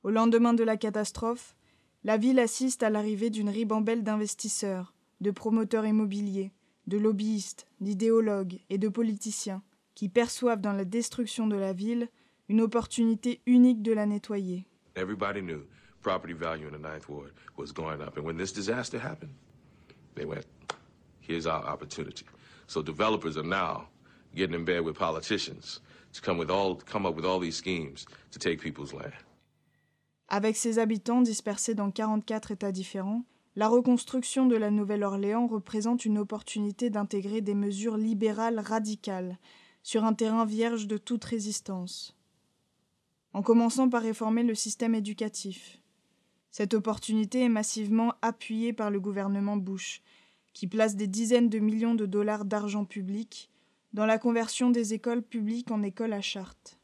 Au 0.05 0.11
lendemain 0.11 0.55
de 0.55 0.65
la 0.65 0.77
catastrophe, 0.77 1.57
la 2.05 2.17
ville 2.17 2.39
assiste 2.39 2.83
à 2.83 2.91
l'arrivée 2.91 3.31
d'une 3.31 3.49
ribambelle 3.49 4.03
d'investisseurs, 4.03 4.95
de 5.21 5.31
promoteurs 5.31 5.87
immobiliers, 5.87 6.53
de 6.87 6.99
lobbyistes, 6.99 7.67
d'idéologues 7.81 8.61
et 8.71 8.79
de 8.79 8.89
politiciens 8.89 9.63
qui 9.95 10.09
perçoivent 10.09 10.61
dans 10.61 10.73
la 10.73 10.85
destruction 10.85 11.47
de 11.47 11.57
la 11.57 11.73
ville 11.73 12.09
une 12.49 12.61
opportunité 12.61 13.41
unique 13.47 13.83
de 13.83 13.93
la 13.93 14.07
nettoyer. 14.07 14.67
Everybody 14.97 15.41
knew 15.41 15.65
property 16.03 16.35
value 16.35 16.67
in 16.67 16.73
the 16.73 16.83
Ninth 16.83 17.09
Ward 17.09 17.33
was 17.57 17.73
going 17.73 18.01
up. 18.01 18.17
And 18.17 18.25
when 18.25 18.37
this 18.37 18.53
disaster 18.53 18.99
happened, 18.99 19.35
they 20.15 20.25
went, 20.25 20.47
here's 21.21 21.47
our 21.47 21.65
opportunity. 21.65 22.27
So 22.67 22.83
developers 22.83 23.37
are 23.37 23.47
now 23.47 23.89
getting 24.35 24.55
in 24.55 24.65
bed 24.65 24.81
with 24.81 24.97
politicians 24.97 25.81
to 26.13 26.21
come, 26.21 26.39
with 26.39 26.51
all, 26.51 26.77
come 26.77 27.07
up 27.07 27.15
with 27.17 27.25
all 27.25 27.41
these 27.41 27.57
schemes 27.57 28.07
to 28.31 28.39
take 28.39 28.61
people's 28.61 28.93
land. 28.93 29.13
Avec 30.29 30.57
ses 30.57 30.79
habitants 30.79 31.23
dispersés 31.23 31.75
dans 31.75 31.91
44 31.91 32.53
États 32.53 32.73
différents, 32.73 33.25
la 33.55 33.69
reconstruction 33.69 34.47
de 34.47 34.57
la 34.57 34.71
Nouvelle-Orléans 34.71 35.47
représente 35.47 36.07
une 36.07 36.19
opportunité 36.19 36.89
d'intégrer 36.89 37.43
des 37.43 37.55
mesures 37.55 37.99
libérales 37.99 38.59
radicales 38.59 39.39
sur 39.83 40.05
un 40.05 40.15
terrain 40.15 40.47
vierge 40.47 40.87
de 40.87 40.97
toute 40.97 41.25
résistance. 41.25 42.17
En 43.35 43.43
commençant 43.43 43.91
par 43.91 44.03
réformer 44.03 44.43
le 44.43 44.55
système 44.55 44.95
éducatif, 44.95 45.81
cette 46.51 46.75
opportunité 46.75 47.43
est 47.43 47.49
massivement 47.49 48.15
appuyée 48.23 48.73
par 48.73 48.91
le 48.91 49.01
gouvernement 49.01 49.57
Bush, 49.57 50.03
qui 50.53 50.67
place 50.67 50.97
des 50.97 51.07
dizaines 51.07 51.49
de 51.49 51.59
millions 51.59 51.95
de 51.95 52.07
dollars 52.07 52.45
d'argent 52.45 52.85
public 52.85 53.51
dans 53.93 54.07
la 54.07 54.19
conversion 54.19 54.71
des 54.71 54.95
écoles 54.95 55.23
publiques 55.23 55.71
en 55.71 55.83
écoles 55.83 56.13
à 56.13 56.21
charte. 56.21 56.79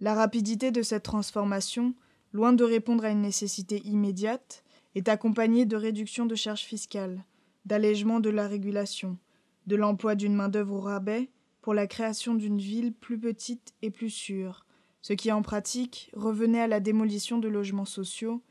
La 0.00 0.14
rapidité 0.14 0.70
de 0.70 0.82
cette 0.82 1.02
transformation, 1.02 1.94
loin 2.32 2.52
de 2.52 2.64
répondre 2.64 3.04
à 3.04 3.10
une 3.10 3.22
nécessité 3.22 3.80
immédiate, 3.84 4.64
est 4.94 5.08
accompagnée 5.08 5.64
de 5.64 5.76
réductions 5.76 6.26
de 6.26 6.34
charges 6.34 6.62
fiscales, 6.62 7.24
d'allègement 7.64 8.20
de 8.20 8.30
la 8.30 8.46
régulation, 8.46 9.18
de 9.66 9.76
l'emploi 9.76 10.14
d'une 10.14 10.34
main-d'œuvre 10.34 10.74
au 10.74 10.80
rabais 10.80 11.30
pour 11.60 11.74
la 11.74 11.86
création 11.86 12.34
d'une 12.34 12.58
ville 12.58 12.92
plus 12.92 13.18
petite 13.18 13.74
et 13.82 13.90
plus 13.90 14.10
sûre, 14.10 14.66
ce 15.00 15.12
qui 15.12 15.30
en 15.32 15.42
pratique 15.42 16.10
revenait 16.14 16.60
à 16.60 16.68
la 16.68 16.80
démolition 16.80 17.38
de 17.38 17.48
logements 17.48 17.84
sociaux 17.84 18.42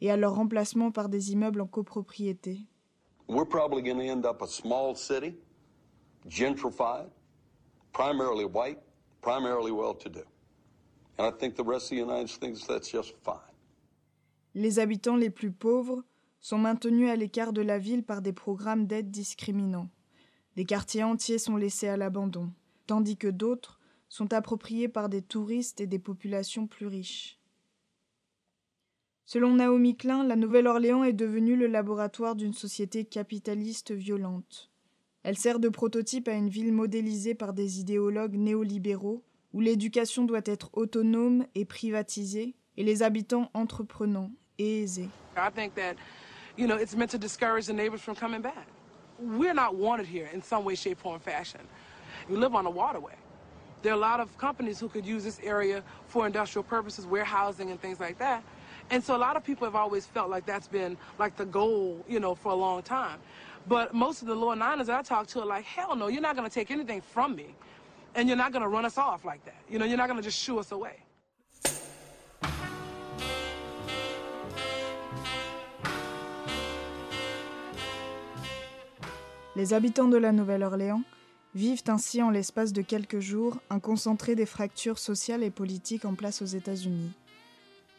et 0.00 0.10
à 0.10 0.16
leur 0.16 0.34
remplacement 0.34 0.90
par 0.90 1.08
des 1.08 1.32
immeubles 1.32 1.60
en 1.60 1.66
copropriété. 1.66 2.60
We're 3.28 3.48
probably 3.48 3.82
going 3.82 3.96
to 3.96 4.12
end 4.12 4.26
up 4.26 4.42
a 4.42 4.46
gentrified, 6.28 7.10
primarily 7.92 8.44
white, 8.44 8.80
primarily 9.22 9.72
well-to-do. 9.72 10.24
And 11.18 11.26
I 11.26 11.30
think 11.30 11.54
the 11.54 11.64
rest 11.64 11.92
of 11.92 11.96
the 11.96 12.02
United 12.02 12.28
States 12.28 12.66
that's 12.66 12.90
just 12.90 13.14
fine. 13.22 13.52
Les 14.54 14.78
habitants 14.78 15.16
les 15.16 15.30
plus 15.30 15.50
pauvres 15.50 16.02
sont 16.40 16.58
maintenus 16.58 17.10
à 17.10 17.16
l'écart 17.16 17.52
de 17.52 17.62
la 17.62 17.78
ville 17.78 18.04
par 18.04 18.22
des 18.22 18.32
programmes 18.32 18.86
d'aide 18.86 19.10
discriminants. 19.10 19.88
Des 20.56 20.64
quartiers 20.64 21.02
entiers 21.02 21.38
sont 21.38 21.56
laissés 21.56 21.88
à 21.88 21.96
l'abandon, 21.96 22.52
tandis 22.86 23.16
que 23.16 23.28
d'autres 23.28 23.80
sont 24.08 24.32
appropriés 24.32 24.88
par 24.88 25.08
des 25.08 25.22
touristes 25.22 25.80
et 25.80 25.86
des 25.86 25.98
populations 25.98 26.66
plus 26.66 26.86
riches. 26.86 27.40
Selon 29.24 29.54
Naomi 29.54 29.96
Klein, 29.96 30.22
la 30.22 30.36
Nouvelle-Orléans 30.36 31.02
est 31.02 31.14
devenue 31.14 31.56
le 31.56 31.66
laboratoire 31.66 32.36
d'une 32.36 32.52
société 32.52 33.04
capitaliste 33.04 33.92
violente. 33.92 34.70
Elle 35.24 35.38
sert 35.38 35.58
de 35.58 35.70
prototype 35.70 36.28
à 36.28 36.32
une 36.32 36.50
ville 36.50 36.70
modélisée 36.70 37.34
par 37.34 37.54
des 37.54 37.80
idéologues 37.80 38.34
néolibéraux, 38.34 39.24
où 39.54 39.60
l'éducation 39.60 40.24
doit 40.24 40.42
être 40.44 40.68
autonome 40.74 41.46
et 41.54 41.64
privatisée, 41.64 42.54
et 42.76 42.84
les 42.84 43.02
habitants 43.02 43.50
entreprenants 43.54 44.30
et 44.58 44.82
aisés. 44.82 45.08
I 45.36 45.50
think 45.50 45.74
that, 45.76 45.94
you 46.58 46.66
know, 46.66 46.76
it's 46.76 46.94
meant 46.94 47.10
to 47.10 47.18
discourage 47.18 47.64
the 47.64 47.72
neighbors 47.72 48.02
from 48.02 48.14
coming 48.14 48.42
back. 48.42 48.66
We're 49.18 49.54
not 49.54 49.74
wanted 49.74 50.06
here 50.06 50.28
in 50.34 50.42
some 50.42 50.62
way, 50.62 50.74
shape, 50.74 50.98
form, 50.98 51.20
fashion. 51.20 51.60
We 52.28 52.36
live 52.36 52.54
on 52.54 52.66
a 52.66 52.70
waterway. 52.70 53.14
There 53.82 53.92
are 53.92 53.96
a 53.96 54.00
lot 54.00 54.20
of 54.20 54.36
companies 54.36 54.78
who 54.78 54.88
could 54.88 55.06
use 55.06 55.24
this 55.24 55.40
area 55.42 55.82
for 56.06 56.26
industrial 56.26 56.64
purposes, 56.64 57.06
warehousing 57.06 57.70
and 57.70 57.80
things 57.80 57.98
like 57.98 58.18
that. 58.18 58.42
And 58.90 59.02
so 59.02 59.16
a 59.16 59.18
lot 59.18 59.36
of 59.36 59.44
people 59.44 59.66
have 59.66 59.74
always 59.74 60.04
felt 60.04 60.28
like 60.28 60.44
that's 60.44 60.68
been 60.68 60.98
like 61.18 61.36
the 61.36 61.46
goal, 61.46 62.04
you 62.08 62.20
know, 62.20 62.34
for 62.34 62.52
a 62.52 62.54
long 62.54 62.82
time. 62.82 63.18
But 63.66 63.94
most 63.94 64.20
of 64.20 64.28
the 64.28 64.34
Lord 64.34 64.58
Niners 64.58 64.88
I 64.88 65.02
talk 65.02 65.26
to 65.28 65.40
are 65.40 65.46
like, 65.46 65.64
hell 65.64 65.96
no, 65.96 66.08
you're 66.08 66.20
not 66.20 66.36
going 66.36 66.48
to 66.48 66.54
take 66.54 66.70
anything 66.70 67.00
from 67.00 67.34
me. 67.34 67.54
And 68.14 68.28
you're 68.28 68.36
not 68.36 68.52
going 68.52 68.62
to 68.62 68.68
run 68.68 68.84
us 68.84 68.98
off 68.98 69.24
like 69.24 69.44
that. 69.44 69.56
You 69.68 69.78
know, 69.78 69.86
you're 69.86 69.96
not 69.96 70.08
going 70.08 70.18
to 70.18 70.22
just 70.22 70.38
shoo 70.38 70.58
us 70.58 70.70
away. 70.72 71.00
Les 79.56 79.72
habitants 79.72 80.08
de 80.08 80.16
la 80.16 80.32
Nouvelle-Orléans 80.32 81.02
vivent 81.54 81.84
ainsi 81.86 82.20
en 82.22 82.30
l'espace 82.30 82.72
de 82.72 82.82
quelques 82.82 83.20
jours 83.20 83.56
un 83.70 83.78
concentré 83.78 84.34
des 84.34 84.46
fractures 84.46 84.98
sociales 84.98 85.44
et 85.44 85.50
politiques 85.50 86.04
en 86.04 86.14
place 86.14 86.42
aux 86.42 86.46
États-Unis. 86.46 87.12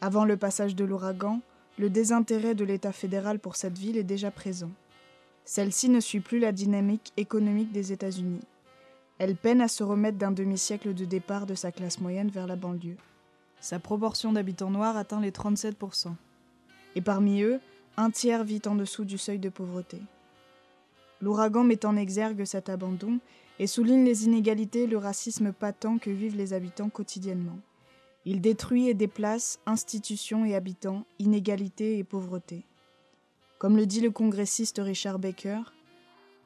Avant 0.02 0.26
le 0.26 0.36
passage 0.36 0.76
de 0.76 0.84
l'ouragan, 0.84 1.40
le 1.78 1.88
désintérêt 1.88 2.54
de 2.54 2.64
l'État 2.64 2.92
fédéral 2.92 3.38
pour 3.38 3.56
cette 3.56 3.78
ville 3.78 3.96
est 3.96 4.04
déjà 4.04 4.30
présent. 4.30 4.70
Celle-ci 5.48 5.88
ne 5.88 6.00
suit 6.00 6.18
plus 6.18 6.40
la 6.40 6.50
dynamique 6.50 7.12
économique 7.16 7.70
des 7.70 7.92
États-Unis. 7.92 8.40
Elle 9.18 9.36
peine 9.36 9.60
à 9.60 9.68
se 9.68 9.84
remettre 9.84 10.18
d'un 10.18 10.32
demi-siècle 10.32 10.92
de 10.92 11.04
départ 11.04 11.46
de 11.46 11.54
sa 11.54 11.70
classe 11.70 12.00
moyenne 12.00 12.30
vers 12.30 12.48
la 12.48 12.56
banlieue. 12.56 12.96
Sa 13.60 13.78
proportion 13.78 14.32
d'habitants 14.32 14.70
noirs 14.70 14.96
atteint 14.96 15.20
les 15.20 15.30
37%. 15.30 16.08
Et 16.96 17.00
parmi 17.00 17.42
eux, 17.42 17.60
un 17.96 18.10
tiers 18.10 18.42
vit 18.42 18.60
en 18.66 18.74
dessous 18.74 19.04
du 19.04 19.18
seuil 19.18 19.38
de 19.38 19.48
pauvreté. 19.48 20.02
L'ouragan 21.20 21.62
met 21.62 21.86
en 21.86 21.96
exergue 21.96 22.44
cet 22.44 22.68
abandon 22.68 23.20
et 23.60 23.68
souligne 23.68 24.04
les 24.04 24.24
inégalités 24.24 24.82
et 24.82 24.88
le 24.88 24.98
racisme 24.98 25.52
patent 25.52 26.00
que 26.00 26.10
vivent 26.10 26.36
les 26.36 26.54
habitants 26.54 26.90
quotidiennement. 26.90 27.58
Il 28.24 28.40
détruit 28.40 28.88
et 28.88 28.94
déplace 28.94 29.60
institutions 29.64 30.44
et 30.44 30.56
habitants, 30.56 31.06
inégalités 31.20 31.98
et 31.98 32.04
pauvreté. 32.04 32.64
Comme 33.58 33.78
le 33.78 33.86
dit 33.86 34.02
le 34.02 34.10
congressiste 34.10 34.80
Richard 34.82 35.18
Baker, 35.18 35.60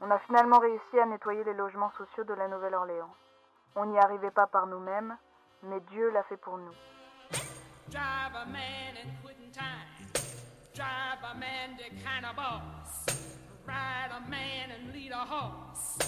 On 0.01 0.11
a 0.11 0.19
finalement 0.21 0.61
réussi 0.61 0.99
à 1.03 1.07
nettoyer 1.07 1.43
les 1.45 1.55
logements 1.55 1.91
sociaux 1.99 2.23
de 2.23 2.35
la 2.35 2.47
Nouvelle-Orléans. 2.47 3.13
On 3.75 3.87
n'y 3.87 3.99
arrivait 3.99 4.31
pas 4.31 4.47
par 4.47 4.69
nous-mêmes, 4.69 5.17
mais 5.65 5.81
Dieu 5.91 6.11
l'a 6.11 6.23
fait 6.25 6.37
pour 6.37 6.57
nous. 6.57 6.73
Drive 7.91 8.37
a 8.37 8.47
man 8.47 8.95
and 8.97 9.11
quitting 9.25 9.51
time. 9.51 10.23
Drive 10.73 11.19
a 11.25 11.35
man 11.35 11.77
to 11.77 11.91
kind 12.03 12.25
of 12.25 12.37
boss. 12.37 13.07
Ride 13.67 14.13
a 14.17 14.31
man 14.31 14.71
and 14.71 14.95
lead 14.95 15.11
a 15.11 15.27
horse. 15.27 15.99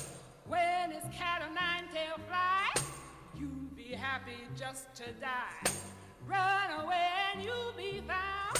When 0.46 0.92
his 0.92 1.04
cat 1.12 1.42
o' 1.42 1.52
nine 1.52 1.88
tail 1.92 2.16
fly, 2.28 2.72
you 3.34 3.48
be 3.74 3.92
happy 3.92 4.46
just 4.56 4.94
to 4.94 5.12
die. 5.20 5.72
Run 6.28 6.84
away 6.84 7.10
and 7.34 7.42
you'll 7.44 7.74
be 7.76 8.00
found 8.06 8.51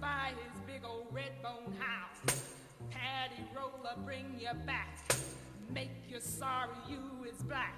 by 0.00 0.32
his 0.42 0.60
big 0.66 0.82
old 0.84 1.06
red 1.12 1.42
bone 1.42 1.74
hound. 1.78 2.34
Paddy 2.90 3.44
roller 3.54 3.96
bring 4.04 4.34
you 4.38 4.48
back. 4.66 4.98
Make 5.72 5.90
you 6.08 6.18
sorry 6.20 6.70
you 6.88 7.26
is 7.30 7.42
black. 7.42 7.76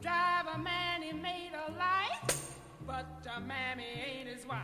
Drive 0.00 0.46
a 0.54 0.58
man 0.58 1.02
he 1.02 1.12
made 1.12 1.52
a 1.54 1.72
life, 1.72 2.58
but 2.86 3.06
a 3.36 3.40
mammy 3.40 3.84
ain't 3.84 4.28
his 4.28 4.46
wife. 4.46 4.58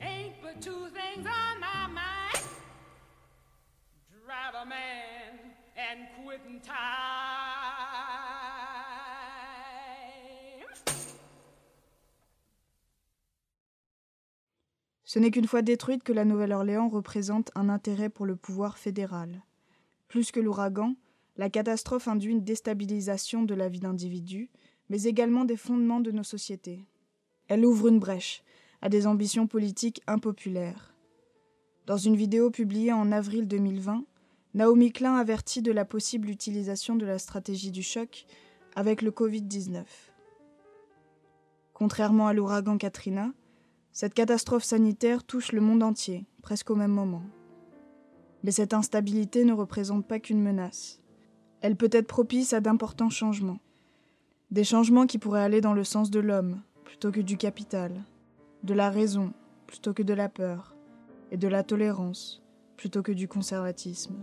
Ain't 0.00 0.34
but 0.42 0.60
two 0.60 0.88
things 0.88 1.26
on 1.26 1.60
my 1.60 1.86
mind. 1.86 2.44
Drive 4.24 4.54
a 4.62 4.66
man 4.66 5.54
and 5.76 6.08
quitting 6.24 6.60
time. 6.60 8.27
Ce 15.08 15.18
n'est 15.18 15.30
qu'une 15.30 15.46
fois 15.46 15.62
détruite 15.62 16.02
que 16.02 16.12
la 16.12 16.26
Nouvelle-Orléans 16.26 16.90
représente 16.90 17.50
un 17.54 17.70
intérêt 17.70 18.10
pour 18.10 18.26
le 18.26 18.36
pouvoir 18.36 18.76
fédéral. 18.76 19.42
Plus 20.06 20.30
que 20.30 20.38
l'ouragan, 20.38 20.96
la 21.38 21.48
catastrophe 21.48 22.08
induit 22.08 22.32
une 22.32 22.44
déstabilisation 22.44 23.42
de 23.42 23.54
la 23.54 23.70
vie 23.70 23.80
d'individus, 23.80 24.50
mais 24.90 25.04
également 25.04 25.46
des 25.46 25.56
fondements 25.56 26.00
de 26.00 26.10
nos 26.10 26.24
sociétés. 26.24 26.84
Elle 27.46 27.64
ouvre 27.64 27.88
une 27.88 28.00
brèche 28.00 28.42
à 28.82 28.90
des 28.90 29.06
ambitions 29.06 29.46
politiques 29.46 30.02
impopulaires. 30.06 30.94
Dans 31.86 31.96
une 31.96 32.14
vidéo 32.14 32.50
publiée 32.50 32.92
en 32.92 33.10
avril 33.10 33.48
2020, 33.48 34.04
Naomi 34.52 34.92
Klein 34.92 35.14
avertit 35.14 35.62
de 35.62 35.72
la 35.72 35.86
possible 35.86 36.28
utilisation 36.28 36.96
de 36.96 37.06
la 37.06 37.18
stratégie 37.18 37.70
du 37.70 37.82
choc 37.82 38.26
avec 38.76 39.00
le 39.00 39.10
Covid-19. 39.10 39.84
Contrairement 41.72 42.26
à 42.26 42.34
l'ouragan 42.34 42.76
Katrina, 42.76 43.32
cette 43.92 44.14
catastrophe 44.14 44.64
sanitaire 44.64 45.24
touche 45.24 45.52
le 45.52 45.60
monde 45.60 45.82
entier, 45.82 46.26
presque 46.42 46.70
au 46.70 46.76
même 46.76 46.92
moment. 46.92 47.22
Mais 48.44 48.50
cette 48.50 48.74
instabilité 48.74 49.44
ne 49.44 49.52
représente 49.52 50.06
pas 50.06 50.20
qu'une 50.20 50.42
menace. 50.42 51.00
Elle 51.60 51.76
peut 51.76 51.90
être 51.92 52.06
propice 52.06 52.52
à 52.52 52.60
d'importants 52.60 53.10
changements. 53.10 53.58
Des 54.50 54.64
changements 54.64 55.06
qui 55.06 55.18
pourraient 55.18 55.42
aller 55.42 55.60
dans 55.60 55.74
le 55.74 55.84
sens 55.84 56.10
de 56.10 56.20
l'homme 56.20 56.62
plutôt 56.84 57.10
que 57.10 57.20
du 57.20 57.36
capital, 57.36 57.92
de 58.62 58.74
la 58.74 58.90
raison 58.90 59.32
plutôt 59.66 59.92
que 59.92 60.02
de 60.02 60.14
la 60.14 60.28
peur, 60.28 60.74
et 61.30 61.36
de 61.36 61.48
la 61.48 61.62
tolérance 61.62 62.42
plutôt 62.76 63.02
que 63.02 63.12
du 63.12 63.28
conservatisme. 63.28 64.14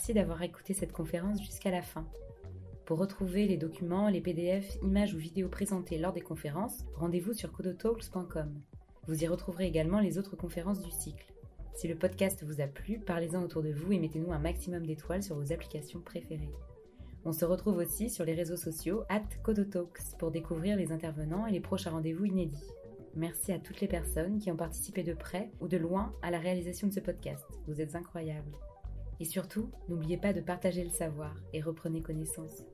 Merci 0.00 0.14
d'avoir 0.14 0.42
écouté 0.42 0.72
cette 0.72 0.92
conférence 0.92 1.42
jusqu'à 1.42 1.70
la 1.70 1.82
fin. 1.82 2.06
Pour 2.86 2.98
retrouver 2.98 3.46
les 3.46 3.58
documents, 3.58 4.08
les 4.08 4.22
PDF, 4.22 4.78
images 4.82 5.12
ou 5.12 5.18
vidéos 5.18 5.50
présentées 5.50 5.98
lors 5.98 6.14
des 6.14 6.22
conférences, 6.22 6.86
rendez-vous 6.94 7.34
sur 7.34 7.52
codotalks.com. 7.52 8.62
Vous 9.06 9.22
y 9.22 9.26
retrouverez 9.26 9.66
également 9.66 10.00
les 10.00 10.16
autres 10.16 10.36
conférences 10.36 10.80
du 10.80 10.90
cycle. 10.90 11.30
Si 11.74 11.86
le 11.86 11.96
podcast 11.96 12.42
vous 12.44 12.62
a 12.62 12.66
plu, 12.66 12.98
parlez-en 12.98 13.42
autour 13.42 13.62
de 13.62 13.74
vous 13.74 13.92
et 13.92 13.98
mettez-nous 13.98 14.32
un 14.32 14.38
maximum 14.38 14.86
d'étoiles 14.86 15.22
sur 15.22 15.36
vos 15.36 15.52
applications 15.52 16.00
préférées. 16.00 16.54
On 17.26 17.34
se 17.34 17.44
retrouve 17.44 17.76
aussi 17.76 18.08
sur 18.08 18.24
les 18.24 18.32
réseaux 18.32 18.56
sociaux 18.56 19.02
at 19.10 19.28
Codotalks 19.42 20.16
pour 20.18 20.30
découvrir 20.30 20.78
les 20.78 20.92
intervenants 20.92 21.46
et 21.46 21.52
les 21.52 21.60
prochains 21.60 21.90
rendez-vous 21.90 22.24
inédits. 22.24 22.72
Merci 23.16 23.52
à 23.52 23.58
toutes 23.58 23.82
les 23.82 23.86
personnes 23.86 24.38
qui 24.38 24.50
ont 24.50 24.56
participé 24.56 25.02
de 25.02 25.12
près 25.12 25.50
ou 25.60 25.68
de 25.68 25.76
loin 25.76 26.14
à 26.22 26.30
la 26.30 26.38
réalisation 26.38 26.86
de 26.86 26.94
ce 26.94 27.00
podcast. 27.00 27.44
Vous 27.66 27.82
êtes 27.82 27.94
incroyables. 27.94 28.56
Et 29.20 29.24
surtout, 29.26 29.70
n'oubliez 29.88 30.16
pas 30.16 30.32
de 30.32 30.40
partager 30.40 30.82
le 30.82 30.90
savoir 30.90 31.36
et 31.52 31.60
reprenez 31.60 32.02
connaissance. 32.02 32.64